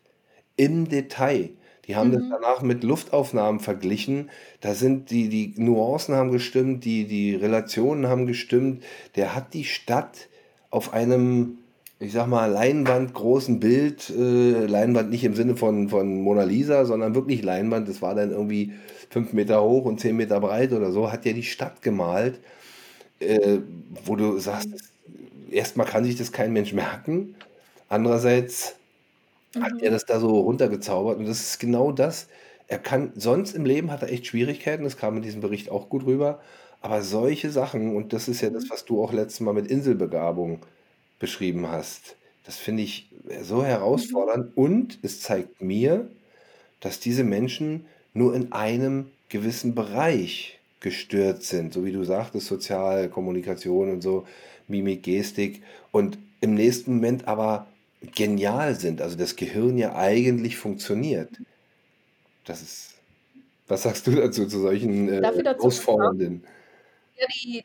[0.56, 1.52] Im Detail.
[1.90, 2.30] Die haben das mhm.
[2.30, 4.30] danach mit Luftaufnahmen verglichen.
[4.62, 8.84] Da sind die, die Nuancen haben gestimmt, die, die Relationen haben gestimmt.
[9.16, 10.28] Der hat die Stadt
[10.70, 11.58] auf einem,
[12.00, 16.86] ich sag mal, Leinwand, großen Bild, äh, Leinwand nicht im Sinne von, von Mona Lisa,
[16.86, 17.90] sondern wirklich Leinwand.
[17.90, 18.74] Das war dann irgendwie
[19.10, 22.40] fünf Meter hoch und zehn Meter breit oder so, hat ja die Stadt gemalt,
[23.20, 23.58] äh,
[24.06, 24.70] wo du sagst,
[25.50, 27.34] erstmal kann sich das kein Mensch merken.
[27.88, 28.76] Andererseits
[29.60, 29.80] hat mhm.
[29.80, 31.18] er das da so runtergezaubert.
[31.18, 32.28] Und das ist genau das.
[32.68, 35.90] Er kann, sonst im Leben hat er echt Schwierigkeiten, das kam in diesem Bericht auch
[35.90, 36.40] gut rüber.
[36.82, 38.70] Aber solche Sachen, und das ist ja das, mhm.
[38.70, 40.60] was du auch letztes Mal mit Inselbegabung
[41.20, 43.10] beschrieben hast, das finde ich
[43.42, 43.66] so mhm.
[43.66, 44.56] herausfordernd.
[44.56, 46.10] Und es zeigt mir,
[46.80, 53.10] dass diese Menschen nur in einem gewissen Bereich gestört sind, so wie du sagtest, Sozial,
[53.10, 54.26] Kommunikation und so,
[54.68, 57.68] Mimik, Gestik und im nächsten Moment aber
[58.02, 61.30] genial sind, also das Gehirn ja eigentlich funktioniert.
[62.46, 62.96] Das ist,
[63.68, 65.20] was sagst du dazu, zu solchen äh?
[67.20, 67.64] Ja, die,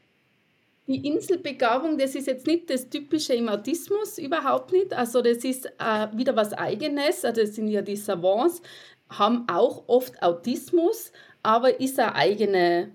[0.86, 4.92] die Inselbegabung, das ist jetzt nicht das Typische im Autismus, überhaupt nicht.
[4.92, 7.24] Also das ist äh, wieder was Eigenes.
[7.24, 8.60] Also das sind ja die Savants,
[9.08, 12.90] haben auch oft Autismus, aber ist ein, eigene,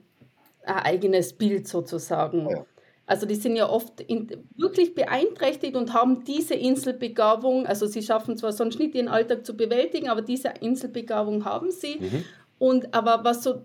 [0.63, 2.49] ein eigenes Bild sozusagen.
[2.49, 2.65] Ja.
[3.09, 8.37] Also die sind ja oft in, wirklich beeinträchtigt und haben diese Inselbegabung, also sie schaffen
[8.37, 11.95] zwar sonst nicht ihren Alltag zu bewältigen, aber diese Inselbegabung haben sie.
[11.99, 12.23] Mhm.
[12.59, 13.63] Und aber was so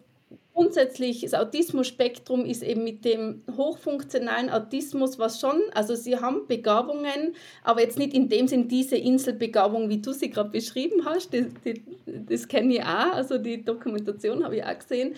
[0.54, 7.34] grundsätzlich das Autismus-Spektrum ist eben mit dem hochfunktionalen Autismus, was schon, also sie haben Begabungen,
[7.64, 11.48] aber jetzt nicht in dem Sinn diese Inselbegabung, wie du sie gerade beschrieben hast, das,
[11.64, 11.74] das,
[12.06, 15.14] das kenne ich auch, also die Dokumentation habe ich auch gesehen,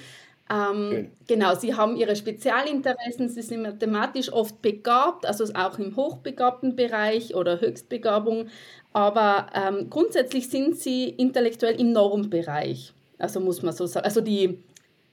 [0.48, 6.76] ähm, genau, sie haben ihre Spezialinteressen, sie sind mathematisch oft begabt, also auch im hochbegabten
[6.76, 8.46] Bereich oder Höchstbegabung,
[8.92, 12.92] aber ähm, grundsätzlich sind sie intellektuell im Normbereich.
[13.18, 14.04] Also muss man so sagen.
[14.04, 14.62] Also die,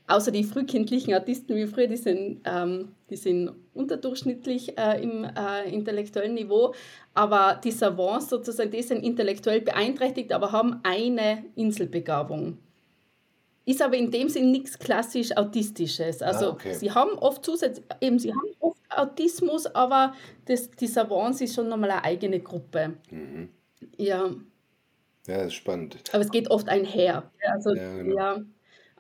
[0.08, 5.70] außer die frühkindlichen Artisten wie früher, die sind, ähm, die sind unterdurchschnittlich äh, im äh,
[5.74, 6.76] intellektuellen Niveau,
[7.16, 12.60] aber die Savants sozusagen, die sind intellektuell beeinträchtigt, aber haben eine Inselbegabung.
[13.66, 16.22] Ist aber in dem Sinn nichts klassisch Autistisches.
[16.22, 16.74] Ah, also ah, okay.
[16.74, 20.14] sie haben oft zusätzlich, eben sie haben oft Autismus, aber
[20.46, 22.96] das, die Savants ist schon nochmal eine eigene Gruppe.
[23.10, 23.50] Mhm.
[23.98, 24.30] Ja.
[25.28, 25.98] Ja, das ist spannend.
[26.12, 27.32] Aber es geht oft einher.
[27.54, 28.16] Also, ja, genau.
[28.16, 28.38] ja.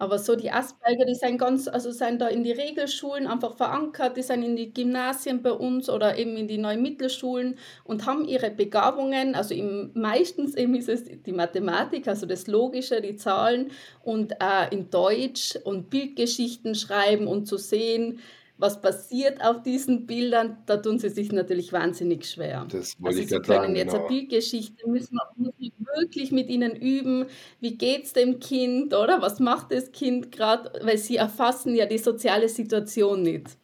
[0.03, 4.17] Aber so die Asperger, die sind ganz, also sind da in die Regelschulen einfach verankert,
[4.17, 8.25] die sind in die Gymnasien bei uns oder eben in die neuen Mittelschulen und haben
[8.25, 13.71] ihre Begabungen, also im, meistens eben ist es die Mathematik, also das Logische, die Zahlen
[14.03, 18.19] und äh, in Deutsch und Bildgeschichten schreiben und zu sehen,
[18.63, 22.65] was passiert auf diesen Bildern, da tun sie sich natürlich wahnsinnig schwer.
[22.71, 24.05] Das wollte also ich sie können sagen, jetzt genau.
[24.05, 27.25] eine Bildgeschichte, müssen wir, müssen wir wirklich mit ihnen üben,
[27.59, 31.85] wie geht es dem Kind oder was macht das Kind gerade, weil sie erfassen ja
[31.85, 33.57] die soziale Situation nicht.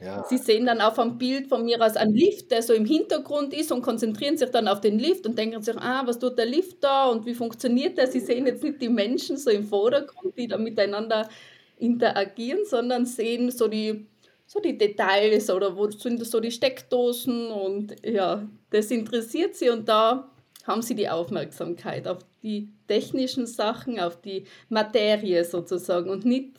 [0.00, 0.24] Ja.
[0.28, 3.54] Sie sehen dann auf einem Bild von mir aus einen Lift, der so im Hintergrund
[3.54, 6.46] ist und konzentrieren sich dann auf den Lift und denken sich, ah, was tut der
[6.46, 8.06] Lift da und wie funktioniert der?
[8.06, 11.28] Sie sehen jetzt nicht die Menschen so im Vordergrund, die da miteinander
[11.76, 14.06] interagieren, sondern sehen so die,
[14.46, 19.88] so die Details oder wo sind so die Steckdosen und ja, das interessiert sie und
[19.88, 20.30] da
[20.66, 26.56] haben sie die Aufmerksamkeit auf die technischen Sachen, auf die Materie sozusagen und nicht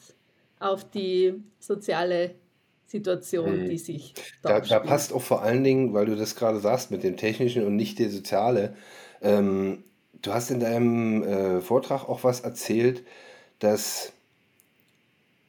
[0.60, 2.36] auf die soziale
[2.88, 3.70] Situation, hm.
[3.70, 7.04] die sich da, da passt auch vor allen Dingen, weil du das gerade sagst, mit
[7.04, 8.76] dem Technischen und nicht der Soziale.
[9.22, 9.84] Ähm,
[10.22, 13.04] du hast in deinem äh, Vortrag auch was erzählt,
[13.60, 14.14] dass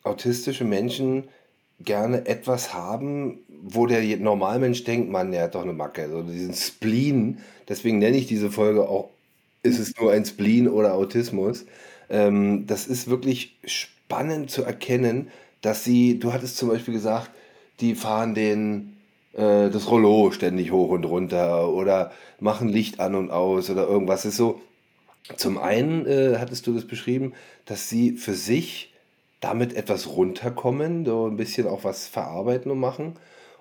[0.02, 1.28] autistische Menschen
[1.80, 6.54] gerne etwas haben, wo der Normalmensch denkt, man, der hat doch eine Macke, so diesen
[6.54, 7.38] Spleen.
[7.68, 9.10] Deswegen nenne ich diese Folge auch,
[9.62, 11.66] ist es nur ein Spleen oder Autismus.
[12.08, 15.28] Ähm, das ist wirklich spannend zu erkennen,
[15.60, 17.30] dass sie, du hattest zum Beispiel gesagt,
[17.80, 18.96] die fahren den,
[19.32, 24.24] äh, das Rollo ständig hoch und runter oder machen Licht an und aus oder irgendwas.
[24.24, 24.60] Ist so,
[25.36, 27.32] zum einen äh, hattest du das beschrieben,
[27.64, 28.92] dass sie für sich
[29.40, 33.14] damit etwas runterkommen, so ein bisschen auch was verarbeiten und machen.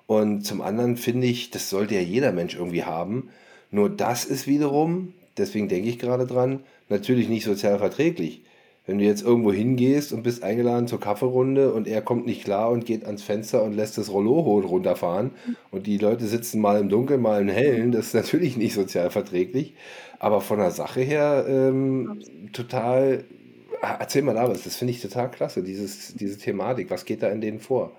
[0.07, 3.29] Und zum anderen finde ich, das sollte ja jeder Mensch irgendwie haben.
[3.71, 8.41] Nur das ist wiederum, deswegen denke ich gerade dran, natürlich nicht sozial verträglich.
[8.87, 12.69] Wenn du jetzt irgendwo hingehst und bist eingeladen zur Kaffeerunde und er kommt nicht klar
[12.69, 15.31] und geht ans Fenster und lässt das Rollo runterfahren
[15.71, 19.09] und die Leute sitzen mal im Dunkeln, mal im Hellen, das ist natürlich nicht sozial
[19.09, 19.73] verträglich.
[20.19, 22.21] Aber von der Sache her ähm,
[22.53, 23.25] total
[23.93, 26.89] erzähl mal da was, das finde ich total klasse, dieses, diese Thematik.
[26.89, 27.95] Was geht da in denen vor?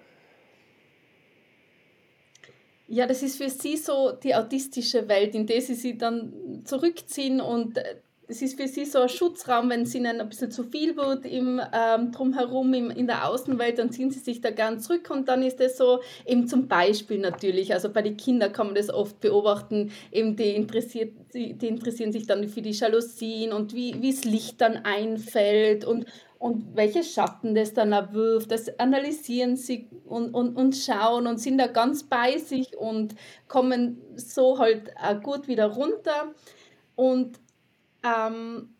[2.88, 7.40] Ja, das ist für sie so die autistische Welt, in der sie sich dann zurückziehen
[7.40, 7.96] und äh,
[8.28, 11.24] es ist für sie so ein Schutzraum, wenn es ihnen ein bisschen zu viel wird
[11.24, 15.28] im ähm, drumherum im, in der Außenwelt, dann ziehen sie sich da gern zurück und
[15.28, 18.90] dann ist das so eben zum Beispiel natürlich, also bei den Kindern kann man das
[18.90, 23.92] oft beobachten, eben die, interessiert, die, die interessieren sich dann für die Jalousien und wie,
[23.92, 26.06] das Licht dann einfällt und,
[26.38, 31.58] und welche Schatten das dann erwirft, das analysieren sie und, und, und schauen und sind
[31.58, 33.14] da ganz bei sich und
[33.46, 36.34] kommen so halt gut wieder runter.
[36.94, 37.38] Und
[38.06, 38.74] ähm,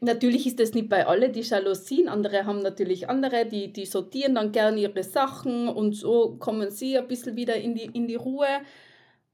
[0.00, 2.08] natürlich ist das nicht bei allen die Jalousien.
[2.08, 6.98] Andere haben natürlich andere, die, die sortieren dann gerne ihre Sachen und so kommen sie
[6.98, 8.60] ein bisschen wieder in die, in die Ruhe.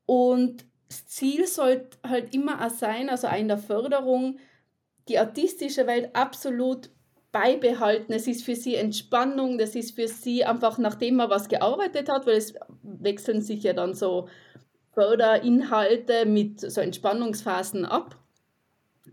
[0.06, 4.38] Und das Ziel sollte halt immer auch sein, also in der Förderung,
[5.08, 6.90] die artistische Welt absolut
[7.32, 8.12] beibehalten.
[8.12, 12.26] Es ist für sie Entspannung, das ist für sie einfach, nachdem man was gearbeitet hat,
[12.26, 14.28] weil es wechseln sich ja dann so
[14.94, 18.16] Förderinhalte mit so Entspannungsphasen ab.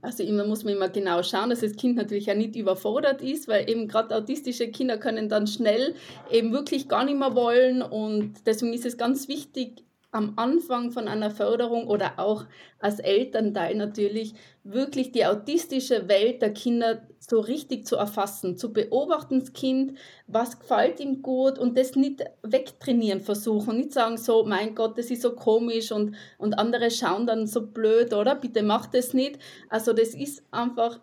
[0.04, 3.48] Also immer muss man immer genau schauen, dass das Kind natürlich ja nicht überfordert ist,
[3.48, 5.96] weil eben gerade autistische Kinder können dann schnell
[6.30, 11.08] eben wirklich gar nicht mehr wollen und deswegen ist es ganz wichtig, am Anfang von
[11.08, 12.46] einer Förderung oder auch
[12.80, 19.40] als Elternteil natürlich wirklich die autistische Welt der Kinder so richtig zu erfassen, zu beobachten,
[19.40, 19.98] das Kind,
[20.28, 25.10] was gefällt ihm gut und das nicht wegtrainieren versuchen, nicht sagen so, mein Gott, das
[25.10, 28.36] ist so komisch und, und andere schauen dann so blöd, oder?
[28.36, 29.40] Bitte mach das nicht.
[29.70, 31.00] Also das ist einfach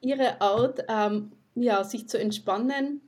[0.00, 3.00] ihre Art, ähm, ja, sich zu entspannen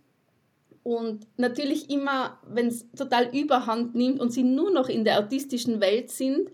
[0.82, 5.80] und natürlich immer, wenn es total überhand nimmt und sie nur noch in der autistischen
[5.80, 6.50] Welt sind,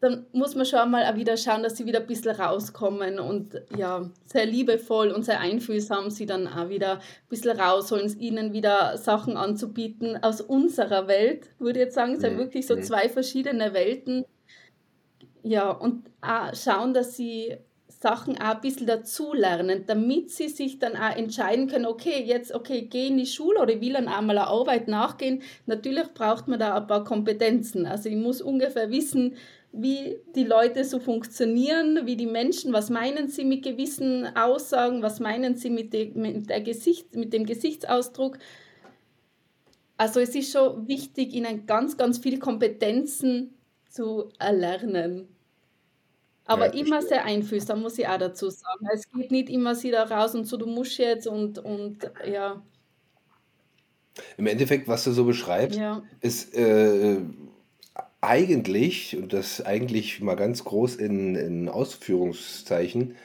[0.00, 3.62] dann muss man schon mal auch wieder schauen, dass sie wieder ein bisschen rauskommen und
[3.76, 8.98] ja, sehr liebevoll und sehr einfühlsam sie dann auch wieder ein bisschen rausholen, ihnen wieder
[8.98, 12.14] Sachen anzubieten aus unserer Welt, würde ich jetzt sagen.
[12.14, 12.38] Es sind mhm.
[12.38, 12.82] wirklich so mhm.
[12.82, 14.24] zwei verschiedene Welten.
[15.42, 17.56] Ja, und auch schauen, dass sie
[18.00, 22.82] Sachen auch ein bisschen dazulernen, damit sie sich dann auch entscheiden können, okay, jetzt, okay,
[22.82, 25.42] gehe in die Schule oder ich will dann einmal eine Arbeit nachgehen.
[25.66, 27.86] Natürlich braucht man da ein paar Kompetenzen.
[27.86, 29.34] Also ich muss ungefähr wissen,
[29.72, 35.20] wie die Leute so funktionieren, wie die Menschen, was meinen sie mit gewissen Aussagen, was
[35.20, 38.38] meinen sie mit, de, mit, der Gesicht, mit dem Gesichtsausdruck.
[39.96, 43.54] Also es ist schon wichtig, ihnen ganz, ganz viele Kompetenzen
[43.88, 45.28] zu erlernen.
[46.46, 48.86] Aber ja, immer sehr einfühlsam, muss ich auch dazu sagen.
[48.92, 52.62] Es geht nicht immer sie da raus und so, du musst jetzt und, und ja.
[54.36, 56.02] Im Endeffekt, was du so beschreibst, ja.
[56.20, 57.18] ist äh,
[58.20, 63.16] eigentlich, und das eigentlich mal ganz groß in, in Ausführungszeichen,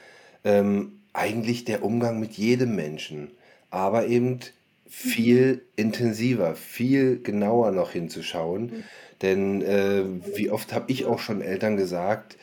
[0.44, 3.30] ähm, eigentlich der Umgang mit jedem Menschen.
[3.70, 4.40] Aber eben
[4.88, 5.60] viel mhm.
[5.76, 8.62] intensiver, viel genauer noch hinzuschauen.
[8.62, 8.84] Mhm.
[9.22, 10.04] Denn äh,
[10.36, 12.36] wie oft habe ich auch schon Eltern gesagt,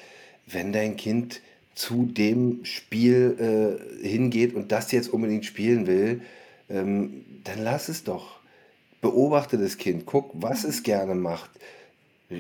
[0.51, 1.41] wenn dein Kind
[1.75, 6.21] zu dem Spiel äh, hingeht und das jetzt unbedingt spielen will,
[6.69, 8.39] ähm, dann lass es doch.
[9.01, 11.49] beobachte das Kind, guck, was es gerne macht.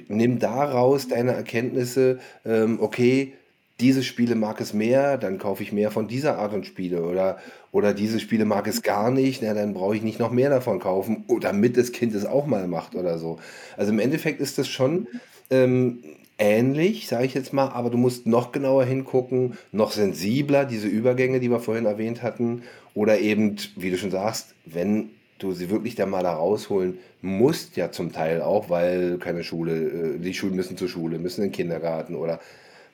[0.09, 3.33] Nimm daraus deine Erkenntnisse, ähm, okay,
[3.79, 7.03] diese Spiele mag es mehr, dann kaufe ich mehr von dieser Art und Spiele.
[7.03, 7.37] Oder,
[7.71, 10.79] oder diese Spiele mag es gar nicht, na, dann brauche ich nicht noch mehr davon
[10.79, 13.39] kaufen, damit das Kind es auch mal macht oder so.
[13.77, 15.07] Also im Endeffekt ist das schon
[15.49, 15.99] ähm,
[16.39, 21.39] ähnlich, sage ich jetzt mal, aber du musst noch genauer hingucken, noch sensibler, diese Übergänge,
[21.39, 22.63] die wir vorhin erwähnt hatten.
[22.95, 27.77] Oder eben, wie du schon sagst, wenn du sie wirklich dann mal da rausholen musst,
[27.77, 31.49] ja zum Teil auch, weil keine Schule, äh, die Schulen müssen zur Schule, müssen in
[31.49, 32.39] den Kindergarten oder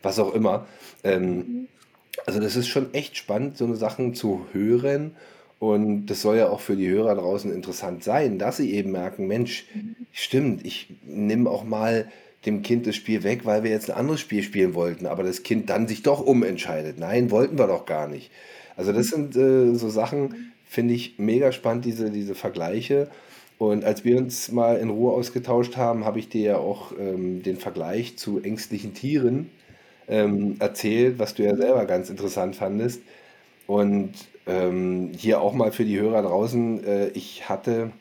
[0.01, 0.67] was auch immer.
[1.03, 1.67] Ähm,
[2.25, 5.15] also das ist schon echt spannend, so eine Sachen zu hören.
[5.57, 9.27] Und das soll ja auch für die Hörer draußen interessant sein, dass sie eben merken,
[9.27, 9.65] Mensch,
[10.11, 12.11] stimmt, ich nehme auch mal
[12.45, 15.43] dem Kind das Spiel weg, weil wir jetzt ein anderes Spiel spielen wollten, aber das
[15.43, 16.99] Kind dann sich doch umentscheidet.
[16.99, 18.31] Nein, wollten wir doch gar nicht.
[18.77, 23.09] Also das sind äh, so Sachen, finde ich mega spannend, diese, diese Vergleiche.
[23.57, 27.41] Und als wir uns mal in Ruhe ausgetauscht haben, habe ich dir ja auch ähm,
[27.41, 29.49] den Vergleich zu ängstlichen Tieren
[30.07, 33.01] ähm, erzählt, was du ja selber ganz interessant fandest.
[33.65, 34.13] Und
[34.45, 37.91] ähm, hier auch mal für die Hörer draußen, äh, ich hatte,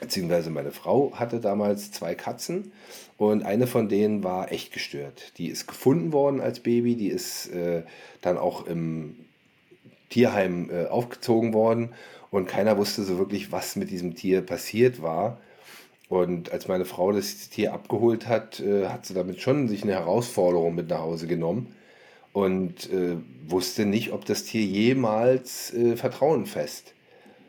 [0.00, 2.72] beziehungsweise meine Frau hatte damals zwei Katzen
[3.16, 5.32] und eine von denen war echt gestört.
[5.38, 7.82] Die ist gefunden worden als Baby, die ist äh,
[8.20, 9.16] dann auch im
[10.10, 11.90] Tierheim äh, aufgezogen worden
[12.30, 15.40] und keiner wusste so wirklich, was mit diesem Tier passiert war.
[16.08, 19.94] Und als meine Frau das Tier abgeholt hat, äh, hat sie damit schon sich eine
[19.94, 21.74] Herausforderung mit nach Hause genommen
[22.32, 23.16] und äh,
[23.48, 26.92] wusste nicht, ob das Tier jemals äh, Vertrauen fest.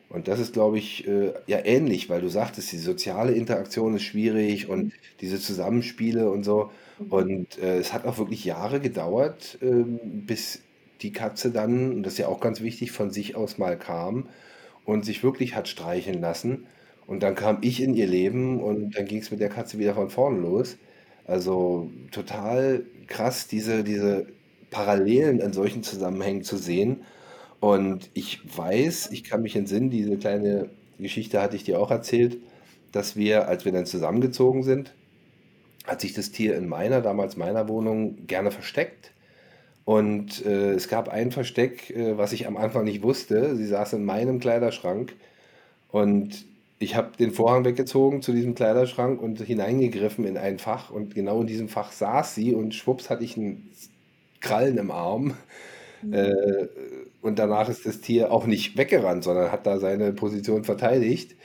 [0.10, 4.04] Und das ist, glaube ich, äh, ja ähnlich, weil du sagtest, die soziale Interaktion ist
[4.04, 6.72] schwierig und diese Zusammenspiele und so.
[7.10, 10.62] Und äh, es hat auch wirklich Jahre gedauert, ähm, bis
[11.02, 14.30] die Katze dann, und das ist ja auch ganz wichtig, von sich aus mal kam
[14.86, 16.68] und sich wirklich hat streicheln lassen.
[17.06, 19.94] Und dann kam ich in ihr Leben und dann ging es mit der Katze wieder
[19.96, 20.78] von vorne los.
[21.26, 24.28] Also total krass, diese, diese
[24.72, 27.04] Parallelen in solchen Zusammenhängen zu sehen.
[27.60, 32.38] Und ich weiß, ich kann mich entsinnen, diese kleine Geschichte hatte ich dir auch erzählt,
[32.92, 34.94] dass wir, als wir dann zusammengezogen sind,
[35.86, 39.12] hat sich das Tier in meiner, damals meiner Wohnung gerne versteckt.
[39.86, 43.56] Und äh, es gab ein Versteck, äh, was ich am Anfang nicht wusste.
[43.56, 45.16] Sie saß in meinem Kleiderschrank
[45.90, 46.46] und
[46.80, 51.42] ich habe den Vorhang weggezogen zu diesem Kleiderschrank und hineingegriffen in ein Fach und genau
[51.42, 53.72] in diesem Fach saß sie und schwupps hatte ich einen
[54.42, 55.36] Krallen im Arm.
[56.02, 56.14] Mhm.
[56.14, 56.68] Äh,
[57.22, 61.36] und danach ist das Tier auch nicht weggerannt, sondern hat da seine Position verteidigt.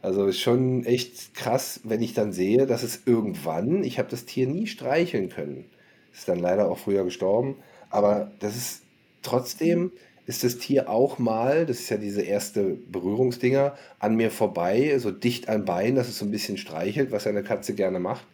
[0.00, 4.46] Also schon echt krass, wenn ich dann sehe, dass es irgendwann, ich habe das Tier
[4.46, 5.64] nie streicheln können.
[6.12, 7.56] Ist dann leider auch früher gestorben.
[7.90, 8.82] Aber das ist
[9.22, 9.92] trotzdem
[10.28, 15.10] ist das Tier auch mal, das ist ja diese erste Berührungsdinger, an mir vorbei, so
[15.10, 18.26] dicht am Bein, dass es so ein bisschen streichelt, was eine Katze gerne macht.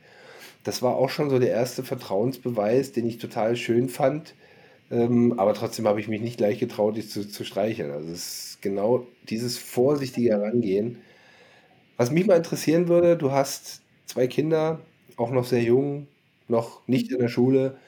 [0.65, 4.35] Das war auch schon so der erste Vertrauensbeweis, den ich total schön fand.
[4.95, 7.93] Ähm, aber trotzdem habe ich mich nicht gleich getraut, dich zu, zu streicheln.
[7.93, 10.99] Also es ist genau dieses vorsichtige Herangehen.
[11.97, 14.81] Was mich mal interessieren würde, du hast zwei Kinder,
[15.17, 16.09] auch noch sehr jung,
[16.49, 17.79] noch nicht in der Schule.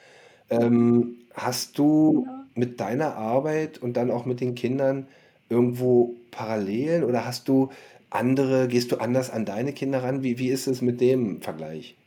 [0.49, 5.07] Ähm, Hast du mit deiner Arbeit und dann auch mit den Kindern
[5.49, 7.71] irgendwo Parallelen oder hast du
[8.11, 10.23] andere, gehst du anders an deine Kinder ran?
[10.23, 11.97] Wie, wie ist es mit dem Vergleich?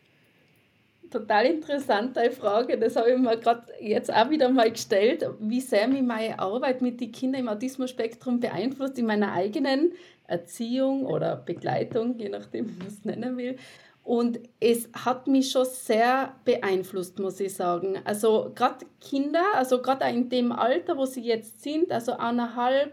[1.11, 2.79] Total interessante Frage.
[2.79, 6.83] Das habe ich mir gerade jetzt auch wieder mal gestellt, wie sehr mich meine Arbeit
[6.83, 9.93] mit den Kindern im Autismus-Spektrum beeinflusst in meiner eigenen
[10.29, 13.57] Erziehung oder Begleitung, je nachdem, wie man es nennen will.
[14.05, 17.99] Und es hat mich schon sehr beeinflusst, muss ich sagen.
[18.05, 22.93] Also gerade Kinder, also gerade in dem Alter, wo sie jetzt sind, also eineinhalb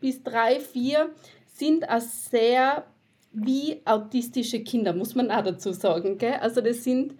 [0.00, 1.10] bis drei, vier,
[1.46, 2.84] sind auch sehr
[3.32, 6.18] wie autistische Kinder, muss man auch dazu sagen.
[6.18, 6.34] Gell?
[6.40, 7.14] Also das sind,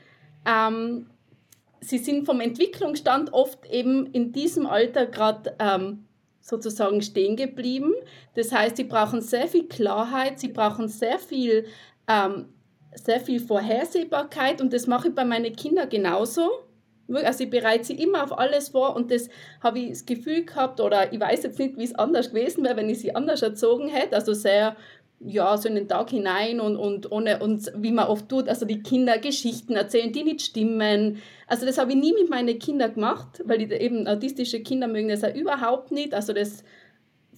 [0.47, 1.11] ähm,
[1.81, 6.05] sie sind vom Entwicklungsstand oft eben in diesem Alter gerade ähm,
[6.41, 7.93] sozusagen stehen geblieben.
[8.35, 11.67] Das heißt, sie brauchen sehr viel Klarheit, sie brauchen sehr viel
[12.09, 12.47] ähm,
[12.95, 16.51] sehr viel Vorhersehbarkeit und das mache ich bei meinen Kindern genauso.
[17.11, 19.31] Also ich bereite sie immer auf alles vor und das
[19.63, 22.77] habe ich das Gefühl gehabt oder ich weiß jetzt nicht, wie es anders gewesen wäre,
[22.77, 24.15] wenn ich sie anders erzogen hätte.
[24.15, 24.77] Also sehr,
[25.21, 28.65] ja, so in den Tag hinein und, und ohne und wie man oft tut, also
[28.67, 31.19] die Kinder Geschichten erzählen, die nicht stimmen.
[31.47, 35.09] Also das habe ich nie mit meinen Kindern gemacht, weil die eben autistische Kinder mögen
[35.09, 36.15] das ja überhaupt nicht.
[36.15, 36.63] Also das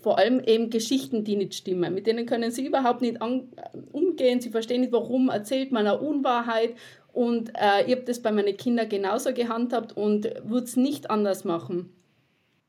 [0.01, 1.95] vor allem eben Geschichten, die nicht stimmen.
[1.95, 3.18] Mit denen können sie überhaupt nicht
[3.93, 4.41] umgehen.
[4.41, 6.74] Sie verstehen nicht, warum erzählt man eine Unwahrheit.
[7.12, 11.45] Und äh, ich habe das bei meinen Kindern genauso gehandhabt und würde es nicht anders
[11.45, 11.93] machen.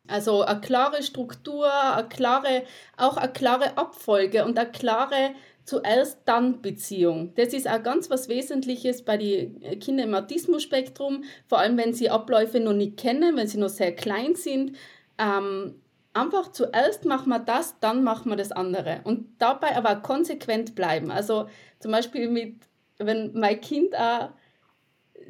[0.08, 2.64] Also eine klare Struktur, eine klare,
[2.98, 7.34] auch eine klare Abfolge und eine klare zuerst dann Beziehung.
[7.36, 12.10] Das ist auch ganz was Wesentliches bei den Kindern im Autismus-Spektrum, vor allem wenn sie
[12.10, 14.76] Abläufe noch nicht kennen, wenn sie noch sehr klein sind.
[15.18, 15.82] Ähm,
[16.14, 19.02] einfach zuerst machen wir das, dann machen wir das andere.
[19.04, 21.12] Und dabei aber konsequent bleiben.
[21.12, 21.48] Also
[21.80, 22.56] zum Beispiel mit,
[22.98, 24.30] wenn mein Kind auch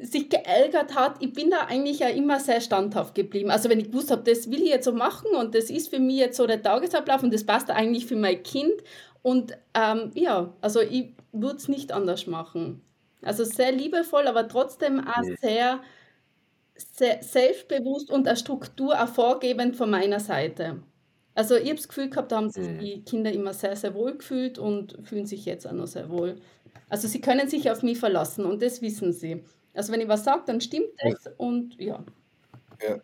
[0.02, 3.50] sich geärgert hat, ich bin da eigentlich ja immer sehr standhaft geblieben.
[3.50, 6.00] Also wenn ich gewusst habe, das will ich jetzt so machen und das ist für
[6.00, 8.74] mich jetzt so der Tagesablauf und das passt eigentlich für mein Kind.
[9.22, 12.82] Und ähm, ja, also ich würde es nicht anders machen.
[13.22, 15.80] Also sehr liebevoll, aber trotzdem auch sehr,
[16.74, 20.82] sehr selbstbewusst und eine Struktur auch vorgebend von meiner Seite.
[21.34, 24.16] Also ich habe das Gefühl gehabt, da haben sich die Kinder immer sehr, sehr wohl
[24.16, 26.36] gefühlt und fühlen sich jetzt auch noch sehr wohl.
[26.90, 29.42] Also sie können sich auf mich verlassen und das wissen sie.
[29.74, 32.04] Also wenn ich was sage, dann stimmt es und ja.
[32.82, 32.98] Ja.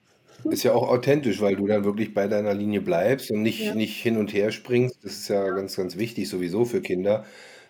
[0.50, 3.74] Ist ja auch authentisch, weil du dann wirklich bei deiner Linie bleibst und nicht, Ja.
[3.74, 5.04] nicht hin und her springst.
[5.04, 7.24] Das ist ja ganz, ganz wichtig sowieso für Kinder.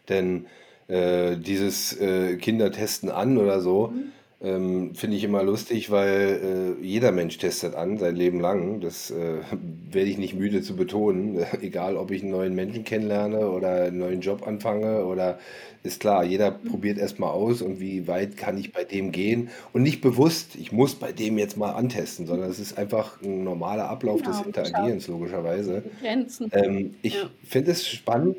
[0.09, 0.47] Denn
[0.89, 4.13] äh, dieses äh, Kinder testen an oder so, Mhm.
[4.41, 8.80] Ähm, finde ich immer lustig, weil äh, jeder Mensch testet an, sein Leben lang.
[8.80, 9.41] Das äh,
[9.91, 11.45] werde ich nicht müde zu betonen.
[11.62, 15.39] Egal, ob ich einen neuen Menschen kennenlerne oder einen neuen Job anfange oder
[15.82, 19.82] ist klar, jeder probiert erstmal aus und wie weit kann ich bei dem gehen und
[19.82, 23.89] nicht bewusst, ich muss bei dem jetzt mal antesten, sondern es ist einfach ein normaler
[23.89, 25.82] Ablauf des Genau, schauen Interagierens, logischerweise.
[26.01, 26.51] Grenzen.
[26.53, 27.30] Ähm, ich Ja.
[27.45, 28.36] finde es spannend,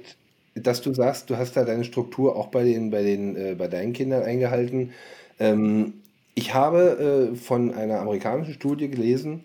[0.55, 3.67] dass du sagst, du hast da deine Struktur auch bei den, bei den, äh, bei
[3.67, 4.91] deinen Kindern eingehalten.
[5.39, 5.93] Ähm,
[6.35, 9.43] ich habe äh, von einer amerikanischen Studie gelesen,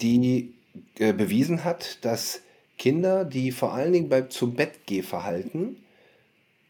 [0.00, 0.54] die
[0.98, 2.40] äh, bewiesen hat, dass
[2.78, 5.76] Kinder, die vor allen Dingen beim zum Bettgehverhalten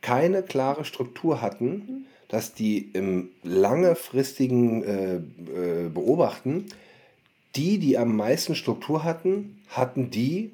[0.02, 6.66] keine klare Struktur hatten, dass die im langefristigen äh, äh, Beobachten,
[7.56, 10.50] die, die am meisten Struktur hatten, hatten die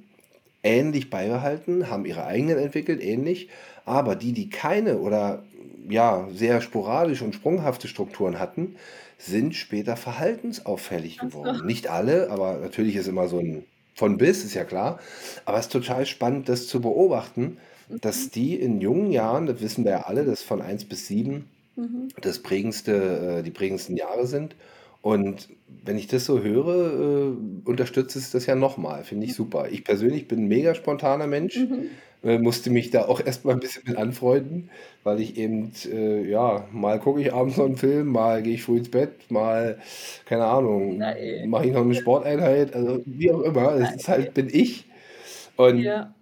[0.63, 3.49] ähnlich beibehalten, haben ihre eigenen entwickelt, ähnlich,
[3.87, 5.43] aber die, die keine oder
[5.91, 8.77] ja, sehr sporadisch und sprunghafte Strukturen hatten,
[9.19, 11.67] sind später verhaltensauffällig geworden.
[11.67, 13.65] Nicht alle, aber natürlich ist immer so ein
[13.95, 14.99] von bis, ist ja klar.
[15.45, 19.85] Aber es ist total spannend, das zu beobachten, dass die in jungen Jahren, das wissen
[19.85, 22.09] wir ja alle, dass von 1 bis 7 Mhm.
[22.21, 24.57] das prägendste, äh, die prägendsten Jahre sind.
[25.03, 25.49] Und
[25.85, 29.05] wenn ich das so höre, äh, unterstützt es das ja nochmal.
[29.05, 29.69] Finde ich super.
[29.71, 31.87] Ich persönlich bin ein mega spontaner Mensch, Mhm.
[32.23, 34.69] äh, musste mich da auch erstmal ein bisschen mit anfreunden,
[35.05, 38.63] weil ich eben, äh, ja, mal gucke ich abends noch einen Film, mal gehe ich
[38.63, 39.79] früh ins Bett, mal,
[40.27, 40.99] keine Ahnung,
[41.45, 43.79] mache ich noch eine Sporteinheit, also wie auch immer.
[43.79, 44.85] Das ist halt, bin ich.
[45.57, 46.15] Und Ja.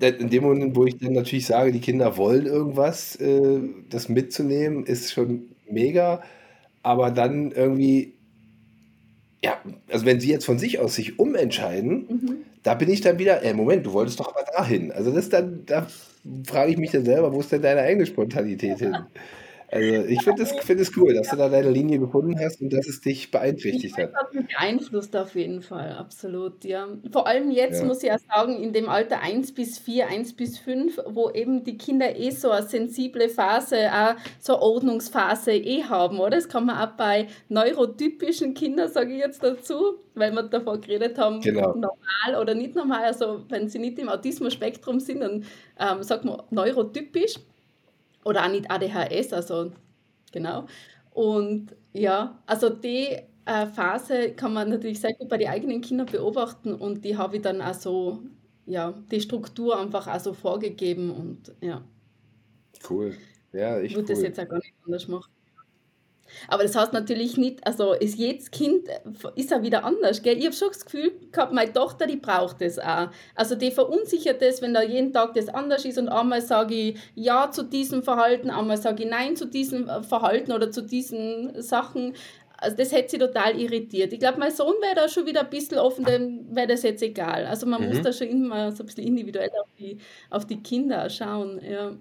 [0.00, 3.60] in dem Moment, wo ich dann natürlich sage, die Kinder wollen irgendwas, äh,
[3.90, 6.22] das mitzunehmen, ist schon mega.
[6.88, 8.14] Aber dann irgendwie,
[9.44, 9.58] ja,
[9.92, 12.36] also wenn sie jetzt von sich aus sich umentscheiden, Mhm.
[12.62, 14.90] da bin ich dann wieder, ey, Moment, du wolltest doch aber dahin.
[14.90, 15.86] Also das dann, da
[16.46, 18.96] frage ich mich dann selber, wo ist denn deine eigene Spontanität hin?
[19.70, 22.86] Also ich finde es find cool, dass du da deine Linie gefunden hast und dass
[22.88, 24.12] es dich Ich beeinträchtigt hat.
[24.14, 26.88] das hat mich beeinflusst auf jeden Fall, absolut, ja.
[27.12, 27.86] Vor allem jetzt Ja.
[27.86, 31.64] muss ich auch sagen, in dem Alter 1 bis 4, 1 bis 5, wo eben
[31.64, 36.30] die Kinder eh so eine sensible Phase, auch so eine Ordnungsphase eh haben, oder?
[36.36, 41.18] Das kann man auch bei neurotypischen Kindern, sage ich jetzt dazu, weil wir davor geredet
[41.18, 41.74] haben, Genau.
[41.74, 43.04] normal oder nicht normal.
[43.04, 45.44] Also wenn sie nicht im Autismus-Spektrum sind, dann
[45.78, 47.34] ähm, sagt man neurotypisch
[48.24, 49.72] oder auch nicht ADHS, also
[50.32, 50.66] genau.
[51.10, 56.06] Und ja, also die äh, Phase kann man natürlich sehr gut bei den eigenen Kindern
[56.06, 58.22] beobachten und die habe ich dann auch so,
[58.66, 61.82] ja, die Struktur einfach auch so vorgegeben und ja,
[62.88, 63.16] Cool.
[63.52, 64.24] Ja, ich würde das cool.
[64.24, 65.30] jetzt auch gar nicht anders machen.
[66.48, 68.88] Aber das heißt natürlich nicht, also ist jedes Kind
[69.34, 70.38] ist ja wieder anders, gell?
[70.38, 73.08] Ich habe schon das Gefühl gehabt, meine Tochter, die braucht das auch.
[73.34, 76.98] Also die verunsichert das, wenn da jeden Tag das anders ist und einmal sage ich
[77.14, 81.60] Ja zu diesem Verhalten, einmal sage ich Nein zu diesem äh, Verhalten oder zu diesen
[81.62, 82.14] Sachen.
[82.60, 84.12] Also das hätte sie total irritiert.
[84.12, 87.04] Ich glaube, mein Sohn wäre da schon wieder ein bisschen offen, dem wäre das jetzt
[87.04, 87.46] egal.
[87.46, 88.02] Also man muss Mhm.
[88.02, 89.98] da schon immer so ein bisschen individuell auf die,
[90.28, 91.60] auf die Kinder schauen.
[91.64, 91.92] Ja,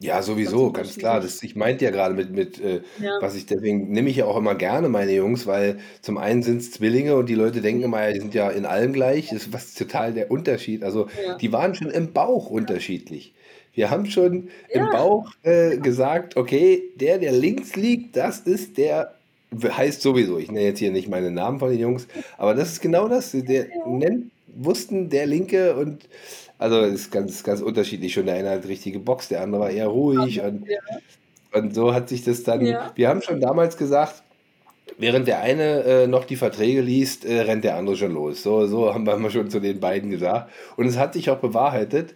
[0.00, 1.20] Ja, sowieso, ganz klar.
[1.20, 3.18] Das, ich meinte ja gerade mit, mit äh, Ja.
[3.20, 6.58] was ich, deswegen nehme ich ja auch immer gerne meine Jungs, weil zum einen sind
[6.58, 9.30] es Zwillinge und die Leute denken immer, ja, die sind ja in allem gleich.
[9.30, 10.84] Das ist was total der Unterschied.
[10.84, 11.36] Also Ja.
[11.36, 13.34] die waren schon im Bauch unterschiedlich.
[13.74, 14.90] Wir haben schon im Ja.
[14.90, 19.14] Bauch äh, gesagt, okay, der, der links liegt, das ist der,
[19.52, 22.80] heißt sowieso, ich nenne jetzt hier nicht meine Namen von den Jungs, aber das ist
[22.82, 23.32] genau das.
[23.32, 26.08] Der nennt, wussten der Linke und
[26.58, 28.12] also es ist ganz, ganz unterschiedlich.
[28.12, 30.78] Schon der eine hat richtige Box, der andere war eher ruhig und, Ja.
[31.52, 32.64] und so hat sich das dann.
[32.66, 32.92] Ja.
[32.94, 34.22] Wir haben schon damals gesagt,
[34.98, 38.42] während der eine äh, noch die Verträge liest, äh, rennt der andere schon los.
[38.42, 40.50] So, so haben wir mal schon zu den beiden gesagt.
[40.76, 42.14] Und es hat sich auch bewahrheitet.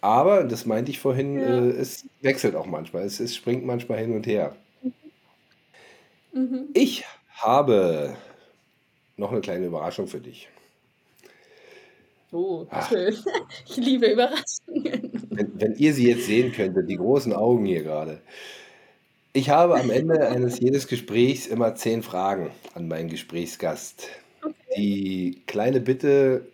[0.00, 1.46] Aber, das meinte ich vorhin, Ja.
[1.46, 3.04] äh, es wechselt auch manchmal.
[3.04, 4.54] Es, es springt manchmal hin und her.
[6.32, 6.68] Mhm.
[6.74, 7.04] Ich
[7.36, 8.14] habe
[9.16, 10.48] noch eine kleine Überraschung für dich.
[12.32, 13.14] Oh, Ach, schön.
[13.68, 15.12] Ich liebe Überraschungen.
[15.30, 18.22] wenn, wenn ihr sie jetzt sehen könntet, die großen Augen hier gerade.
[19.34, 24.08] Ich habe am Ende eines jedes Gesprächs immer zehn Fragen an meinen Gesprächsgast.
[24.42, 24.54] Okay.
[24.76, 26.48] Die kleine Bitte,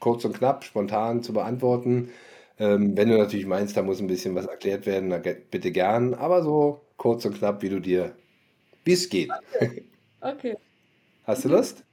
[0.00, 2.10] kurz und knapp, spontan zu beantworten.
[2.58, 6.14] Ähm, wenn du natürlich meinst, da muss ein bisschen was erklärt werden, dann bitte gern,
[6.14, 8.16] aber so kurz und knapp, wie du dir,
[8.84, 9.30] wie es geht.
[10.20, 10.56] Okay.
[11.24, 11.54] Hast du Mhm.
[11.56, 11.84] Lust?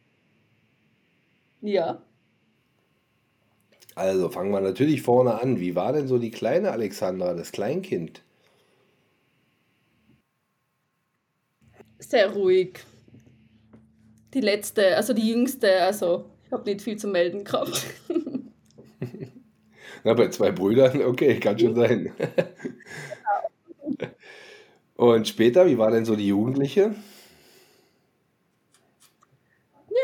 [1.62, 2.02] Ja.
[4.00, 5.60] Also fangen wir natürlich vorne an.
[5.60, 8.22] Wie war denn so die kleine Alexandra, das Kleinkind?
[12.00, 12.80] Sehr ruhig.
[14.34, 17.88] Die letzte, also die jüngste, also ich habe nicht viel zu melden gehabt.
[20.06, 22.14] Na, bei zwei Brüdern, okay, kann schon sein.
[24.96, 26.96] Und später, wie war denn so die Jugendliche?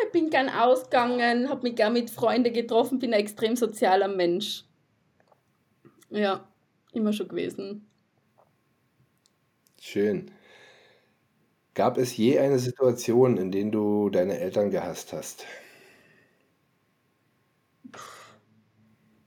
[0.06, 4.66] Ich bin gern ausgegangen, habe mich gern mit Freunden getroffen, bin ein extrem sozialer Mensch.
[6.10, 6.48] Ja,
[6.94, 7.88] immer schon gewesen.
[9.80, 10.32] Schön.
[11.74, 15.46] Gab es je eine Situation, in der du deine Eltern gehasst hast?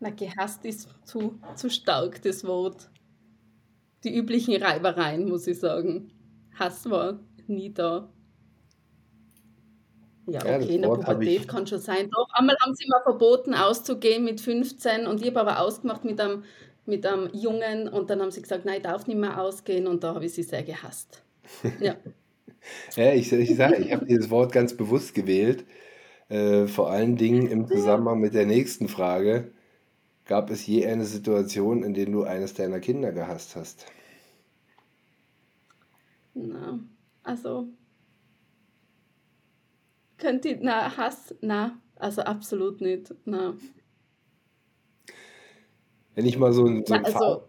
[0.00, 2.90] Na, gehasst ist zu, zu stark, das Wort.
[4.04, 6.12] Die üblichen Reibereien, muss ich sagen.
[6.54, 8.12] Hass war nie da.
[10.28, 12.10] Ja, Ja, okay, das in der Pubertät kann schon sein.
[12.10, 16.20] Doch, einmal haben sie mir verboten, auszugehen mit 15 und ich habe aber ausgemacht mit
[16.20, 16.44] einem,
[16.86, 20.04] mit einem Jungen und dann haben sie gesagt, nein, ich darf nicht mehr ausgehen und
[20.04, 21.22] da habe ich sie sehr gehasst.
[21.78, 21.96] Ja.
[22.96, 25.64] Ja, ich, ich sage, ich habe dieses Wort ganz bewusst gewählt,
[26.28, 29.52] äh, vor allen Dingen im Zusammenhang mit der nächsten Frage.
[30.26, 33.86] Gab es je eine Situation, in der du eines deiner Kinder gehasst hast?
[36.34, 36.78] Na,
[37.22, 37.68] also,
[40.18, 43.14] könnte ich, na, Hass, na, also absolut nicht.
[43.24, 43.54] Na,
[46.14, 47.42] Wenn ich mal so ein, so na also.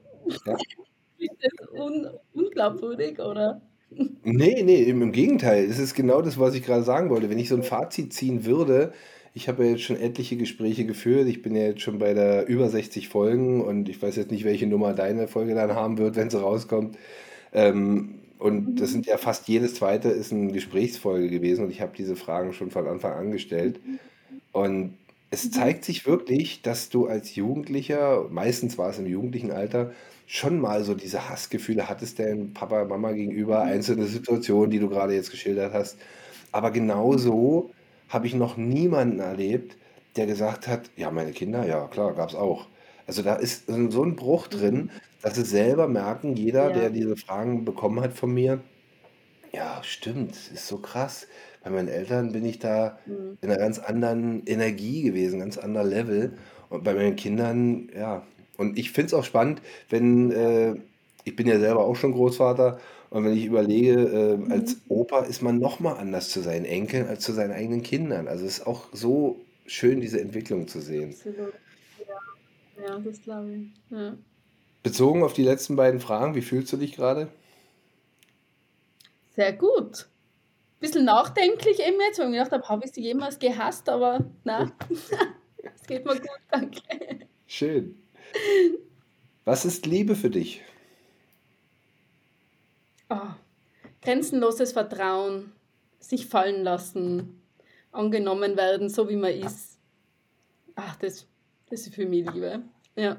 [0.45, 0.55] Ja.
[1.17, 3.61] ist das un, unglaubwürdig, oder?
[3.89, 5.65] Nee, nee, im, im Gegenteil.
[5.65, 7.29] Es ist genau das, was ich gerade sagen wollte.
[7.29, 8.93] Wenn ich so ein Fazit ziehen würde,
[9.33, 11.27] ich habe ja jetzt schon etliche Gespräche geführt.
[11.27, 14.43] Ich bin ja jetzt schon bei der über 60 Folgen und ich weiß jetzt nicht,
[14.43, 16.97] welche Nummer deine Folge dann haben wird, wenn sie rauskommt.
[17.51, 21.91] Ähm, und das sind ja fast jedes zweite ist eine Gesprächsfolge gewesen und ich habe
[21.95, 23.79] diese Fragen schon von Anfang an gestellt.
[24.53, 24.97] Und
[25.29, 29.91] es zeigt sich wirklich, dass du als Jugendlicher, meistens war es im jugendlichen Alter,
[30.25, 35.13] schon mal so diese Hassgefühle hattest, deinem Papa, Mama gegenüber, einzelne Situationen, die du gerade
[35.13, 35.97] jetzt geschildert hast.
[36.51, 37.71] Aber genauso
[38.07, 39.75] habe ich noch niemanden erlebt,
[40.15, 42.67] der gesagt hat, ja, meine Kinder, ja, klar, gab es auch.
[43.09, 44.91] Also da ist so ein Bruch drin,
[45.23, 46.89] dass sie selber merken, jeder, der Ja.
[46.89, 48.61] diese Fragen bekommen hat von mir,
[49.53, 51.27] ja, stimmt, ist so krass.
[51.63, 53.37] Bei meinen Eltern bin ich da Mhm.
[53.41, 56.37] in einer ganz anderen Energie gewesen, ganz anderer Level.
[56.69, 58.27] Und bei meinen Kindern, ja.
[58.57, 60.75] Und ich finde es auch spannend, wenn, äh,
[61.23, 62.79] ich bin ja selber auch schon Großvater,
[63.11, 63.93] und wenn ich überlege,
[64.47, 64.81] äh, als Mhm.
[64.89, 68.27] Opa ist man nochmal anders zu seinen Enkeln als zu seinen eigenen Kindern.
[68.27, 71.23] Also es ist auch so schön, diese Entwicklung zu sehen.
[71.25, 71.53] Absolut.
[72.81, 73.67] Ja, das glaube ich.
[73.89, 74.17] Ja.
[74.83, 77.29] Bezogen auf die letzten beiden Fragen, wie fühlst du dich gerade?
[79.35, 80.07] Sehr gut.
[80.79, 84.25] Bisschen nachdenklich eben jetzt, weil ich mir gedacht habe, habe ich sie jemals gehasst, aber
[84.45, 84.71] na,
[85.75, 86.81] es geht mir gut, danke.
[87.47, 88.01] Schön.
[89.43, 90.61] Was ist Liebe für dich?
[93.09, 93.35] Ah,
[94.01, 95.51] grenzenloses Vertrauen,
[95.99, 97.41] sich fallen lassen,
[97.91, 99.79] angenommen werden, so wie man ist.
[100.75, 101.27] Ach, das,
[101.69, 102.63] das ist für mich Liebe.
[102.95, 103.17] Ja.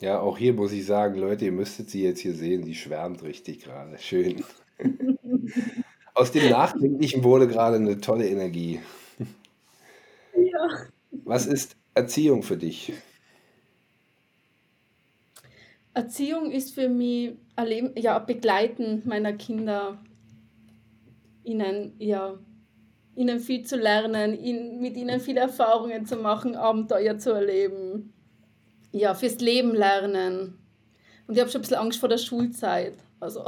[0.00, 3.22] Ja, auch hier muss ich sagen, Leute, ihr müsstet sie jetzt hier sehen, sie schwärmt
[3.22, 3.98] richtig gerade.
[3.98, 4.42] Schön.
[6.14, 8.80] Aus dem Nachdenklichen wurde gerade eine tolle Energie.
[10.34, 10.86] Ja.
[11.24, 12.92] Was ist Erziehung für dich?
[15.94, 20.02] Erziehung ist für mich ein Leben, ja, Begleiten meiner Kinder,
[21.44, 22.38] ihnen, ja,
[23.14, 28.12] ihnen viel zu lernen, ihnen, mit ihnen viele Erfahrungen zu machen, Abenteuer zu erleben,
[28.92, 30.58] ja, fürs Leben lernen.
[31.26, 32.94] Und ich habe schon ein bisschen Angst vor der Schulzeit.
[33.20, 33.44] Also,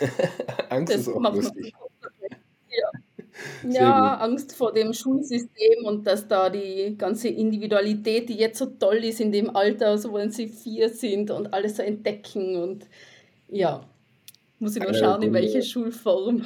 [0.70, 1.74] Angst ist auch lustig.
[2.68, 2.90] ja.
[3.62, 4.16] Ja.
[4.18, 9.20] Angst vor dem Schulsystem und dass da die ganze Individualität, die jetzt so toll ist
[9.20, 12.88] in dem Alter, so wenn sie vier sind und alles so entdecken und
[13.48, 13.86] ja,
[14.58, 16.44] muss ich nur Äh, schauen, in welche Schulform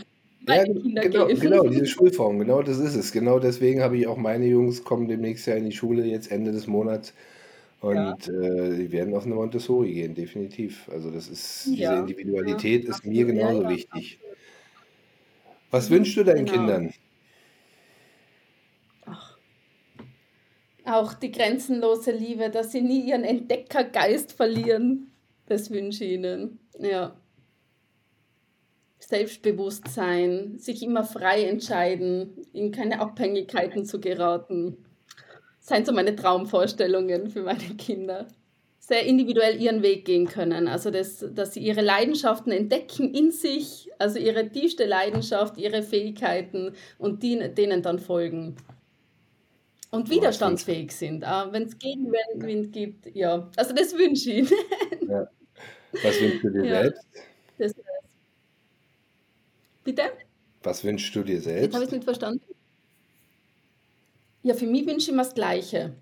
[0.48, 3.12] Ja, genau, genau, diese Schulform, genau das ist es.
[3.12, 6.52] Genau deswegen habe ich auch meine Jungs kommen demnächst ja in die Schule, jetzt Ende
[6.52, 7.14] des Monats.
[7.80, 10.88] Und äh, die werden auf eine Montessori gehen, definitiv.
[10.90, 13.40] Also das ist, diese Ja, ja, Individualität ist mir absolut.
[13.40, 14.18] Ja, genauso ja, wichtig.
[15.70, 16.58] Was wünschst du deinen genau.
[16.58, 16.94] Kindern?
[19.06, 19.38] Ach,
[20.84, 25.12] auch die grenzenlose Liebe, dass sie nie ihren Entdeckergeist verlieren.
[25.46, 26.58] Das wünsche ich ihnen.
[26.78, 27.16] Ja.
[29.00, 34.76] Selbstbewusstsein, sich immer frei entscheiden, in keine Abhängigkeiten zu geraten.
[35.58, 38.28] Das sind so meine Traumvorstellungen für meine Kinder.
[38.78, 40.66] Sehr individuell ihren Weg gehen können.
[40.68, 46.72] Also, das, dass sie ihre Leidenschaften entdecken in sich, also ihre tiefste Leidenschaft, ihre Fähigkeiten
[46.98, 48.56] und die, denen dann folgen.
[49.92, 53.06] Und widerstandsfähig sind, wenn es Gegenwind gibt.
[53.14, 55.10] Ja, also das wünsche ich ihnen.
[55.10, 55.28] ja.
[56.02, 57.04] Was wünschst du dir Ja, selbst?
[57.58, 57.74] das
[59.84, 60.02] Bitte?
[60.62, 61.92] Was wünschst du dir Jetzt habe ich es selbst?
[61.92, 62.42] nicht verstanden.
[64.42, 65.94] Ja, für mich wünsche ich mir das Gleiche.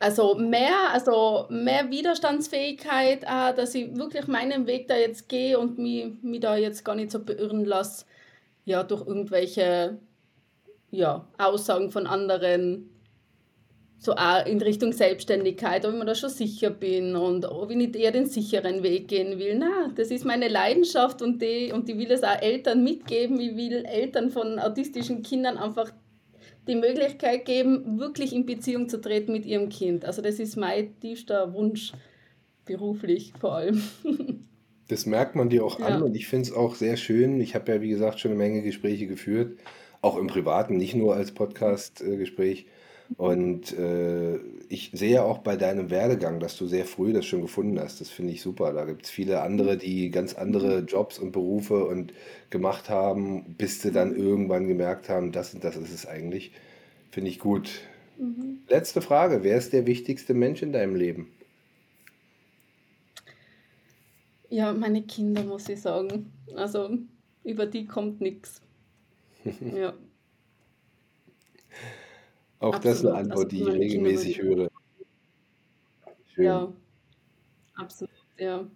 [0.00, 5.78] Also mehr, also mehr Widerstandsfähigkeit, auch, dass ich wirklich meinen Weg da jetzt gehe und
[5.78, 8.06] mich, mich da jetzt gar nicht so beirren lasse,
[8.64, 9.98] ja, durch irgendwelche
[10.92, 12.88] ja, Aussagen von anderen,
[13.98, 17.76] so auch in Richtung Selbstständigkeit, ob ich mir da schon sicher bin und ob ich
[17.76, 19.58] nicht eher den sicheren Weg gehen will.
[19.58, 23.40] Na, das ist meine Leidenschaft und die, und ich will es auch Eltern mitgeben.
[23.40, 25.92] Ich will Eltern von autistischen Kindern einfach
[26.68, 30.04] die Möglichkeit geben, wirklich in Beziehung zu treten mit ihrem Kind.
[30.04, 31.92] Also das ist mein tiefster Wunsch,
[32.64, 33.82] beruflich vor allem.
[34.90, 36.00] Das merkt man dir auch an Ja.
[36.00, 37.42] und ich finde es auch sehr schön.
[37.42, 39.58] Ich habe ja, wie gesagt, schon eine Menge Gespräche geführt,
[40.00, 42.64] auch im Privaten, nicht nur als Podcast-Gespräch.
[43.16, 44.36] Und äh,
[44.68, 48.00] ich sehe auch bei deinem Werdegang, dass du sehr früh das schon gefunden hast.
[48.00, 48.72] Das finde ich super.
[48.72, 52.12] Da gibt es viele andere, die ganz andere Jobs und Berufe und
[52.50, 56.52] gemacht haben, bis sie dann irgendwann gemerkt haben, das und das ist es eigentlich.
[57.10, 57.80] Finde ich gut.
[58.18, 58.58] Mhm.
[58.68, 59.42] Letzte Frage.
[59.42, 61.28] Wer ist der wichtigste Mensch in deinem Leben?
[64.50, 66.32] Ja, meine Kinder, muss ich sagen.
[66.54, 66.90] Also
[67.44, 68.60] über die kommt nichts.
[69.74, 69.94] Ja,
[72.60, 73.16] Auch das eine absolut.
[73.16, 74.68] Also Antwort, die ich regelmäßig höre.
[76.34, 76.44] Schön.
[76.44, 76.72] Ja,
[77.76, 78.14] absolut.
[78.36, 78.66] Ja.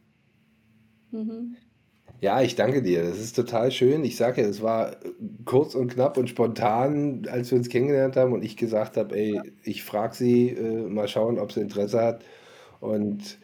[1.11, 1.57] Mhm.
[2.21, 3.03] Ja, ich danke dir.
[3.03, 4.05] Das ist total schön.
[4.05, 5.13] Ich sage ja, es war äh,
[5.45, 9.41] kurz und knapp und spontan, als wir uns kennengelernt haben und ich gesagt habe, ey,
[9.65, 12.25] ich frage sie, äh, mal schauen, ob sie Interesse hat.
[12.81, 13.39] Und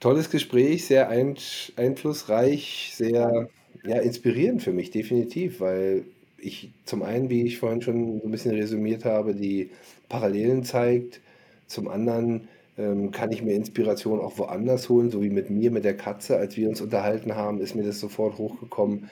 [0.00, 1.36] tolles Gespräch, sehr ein,
[1.76, 3.48] einflussreich, sehr
[3.84, 6.04] ja, inspirierend für mich, definitiv, weil
[6.42, 9.70] ich zum einen, wie ich vorhin schon so ein bisschen resümiert habe, die
[10.08, 11.20] Parallelen zeigt.
[11.66, 15.84] Zum anderen ähm, kann ich mir Inspiration auch woanders holen, so wie mit mir, mit
[15.84, 19.10] der Katze, als wir uns unterhalten haben, ist mir das sofort hochgekommen.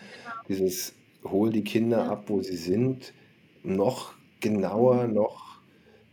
[0.49, 3.13] Dieses hol die Kinder ab, wo sie sind,
[3.63, 5.15] noch genauer, Mhm.
[5.15, 5.61] noch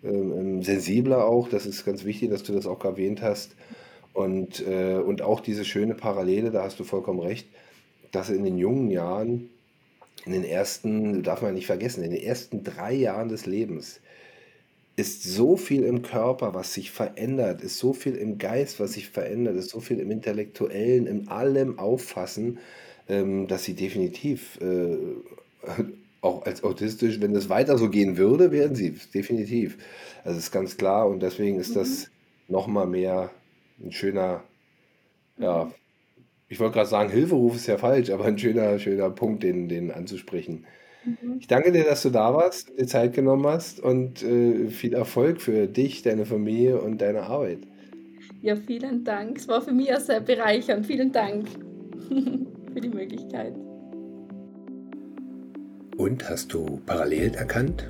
[0.04, 1.50] ähm, ähm, sensibler auch.
[1.50, 3.56] Das ist ganz wichtig, dass du das auch erwähnt hast.
[4.14, 7.48] Und, äh, und auch diese schöne Parallele, da hast du vollkommen recht,
[8.12, 9.50] dass in den jungen Jahren,
[10.26, 14.02] in den ersten, darf man nicht vergessen, in den ersten drei Jahren des Lebens
[14.96, 19.10] ist so viel im Körper, was sich verändert, ist so viel im Geist, was sich
[19.10, 22.60] verändert, ist so viel im Intellektuellen, in allem Auffassen,
[23.08, 24.98] ähm, dass sie definitiv äh,
[26.22, 29.78] auch als autistisch, wenn das weiter so gehen würde, wären sie definitiv.
[30.24, 31.76] Also ist ganz klar und deswegen ist Mhm.
[31.76, 32.10] das
[32.48, 33.32] nochmal mehr
[33.80, 34.44] ein schöner,
[35.40, 35.87] ja, Mhm.
[36.50, 39.92] Ich wollte gerade sagen, Hilferuf ist ja falsch, aber ein schöner, schöner Punkt, den, den
[39.92, 40.66] anzusprechen.
[41.04, 41.38] Mhm.
[41.40, 45.42] Ich danke dir, dass du da warst, dir Zeit genommen hast und äh, viel Erfolg
[45.42, 47.60] für dich, deine Familie und deine Arbeit.
[48.42, 49.38] Ja, vielen Dank.
[49.38, 50.86] Es war für mich auch sehr bereichernd.
[50.86, 51.48] Vielen Dank
[52.74, 53.54] für die Möglichkeit.
[55.98, 57.90] Und hast du Parallelen erkannt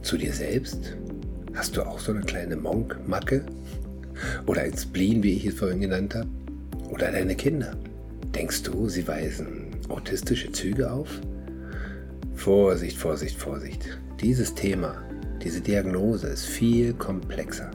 [0.00, 0.96] zu dir selbst?
[1.54, 3.44] Hast du auch so eine kleine Monk-Macke?
[4.46, 6.28] Oder ein Spleen, wie ich es vorhin genannt habe?
[6.90, 7.76] Oder deine Kinder?
[8.34, 11.20] Denkst du, sie weisen autistische Züge auf?
[12.34, 13.98] Vorsicht, Vorsicht, Vorsicht.
[14.20, 15.02] Dieses Thema,
[15.42, 17.70] diese Diagnose ist viel komplexer.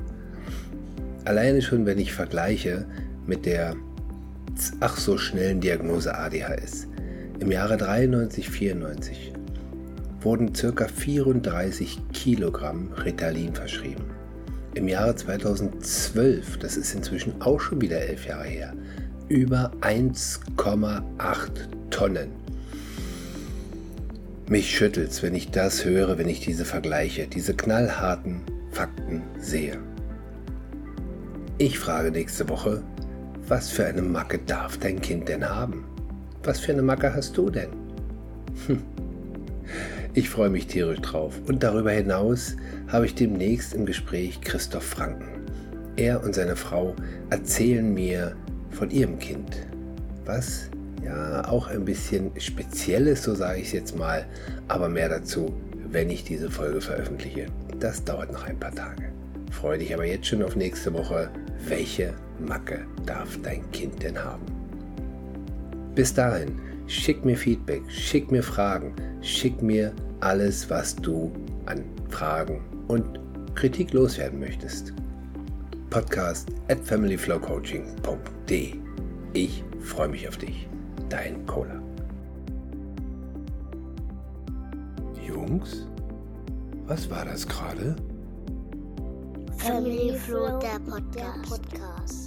[1.25, 2.85] Alleine schon, wenn ich vergleiche
[3.27, 3.75] mit der
[4.79, 6.87] ach so schnellen Diagnose ADHS.
[7.39, 9.33] Im Jahre 93-94
[10.21, 10.87] wurden ca.
[10.87, 14.05] 34 Kilogramm Ritalin verschrieben.
[14.73, 18.73] Im Jahre 2012, das ist inzwischen auch schon wieder elf Jahre her,
[19.29, 21.49] über 1,8
[21.89, 22.31] Tonnen.
[24.47, 29.79] Mich schüttelt's, wenn ich das höre, wenn ich diese vergleiche, diese knallharten Fakten sehe.
[31.57, 32.83] Ich frage nächste Woche,
[33.47, 35.83] was für eine Macke darf dein Kind denn haben?
[36.43, 37.69] Was für eine Macke hast du denn?
[38.67, 38.81] Hm.
[40.13, 41.41] Ich freue mich tierisch drauf.
[41.47, 42.55] Und darüber hinaus
[42.87, 45.45] habe ich demnächst im Gespräch Christoph Franken.
[45.97, 46.95] Er und seine Frau
[47.29, 48.35] erzählen mir
[48.77, 49.67] von ihrem Kind,
[50.25, 50.69] was
[51.03, 54.25] ja auch ein bisschen speziell ist, so sage ich es jetzt mal,
[54.67, 55.51] aber mehr dazu,
[55.89, 57.47] wenn ich diese Folge veröffentliche.
[57.79, 59.11] Das dauert noch ein paar Tage.
[59.51, 61.29] Freue dich aber jetzt schon auf nächste Woche.
[61.67, 64.45] Welche Macke darf dein Kind denn haben?
[65.95, 71.31] Bis dahin, schick mir Feedback, schick mir Fragen, schick mir alles, was du
[71.65, 73.19] an Fragen und
[73.55, 74.93] Kritik loswerden möchtest.
[75.89, 78.75] Podcast at familyflowcoaching.de
[79.33, 80.67] Ich freue mich auf dich.
[81.09, 81.81] Dein Cola.
[85.25, 85.87] Jungs,
[86.85, 87.95] was war das gerade?
[89.57, 92.26] Family Flow, der Podcast.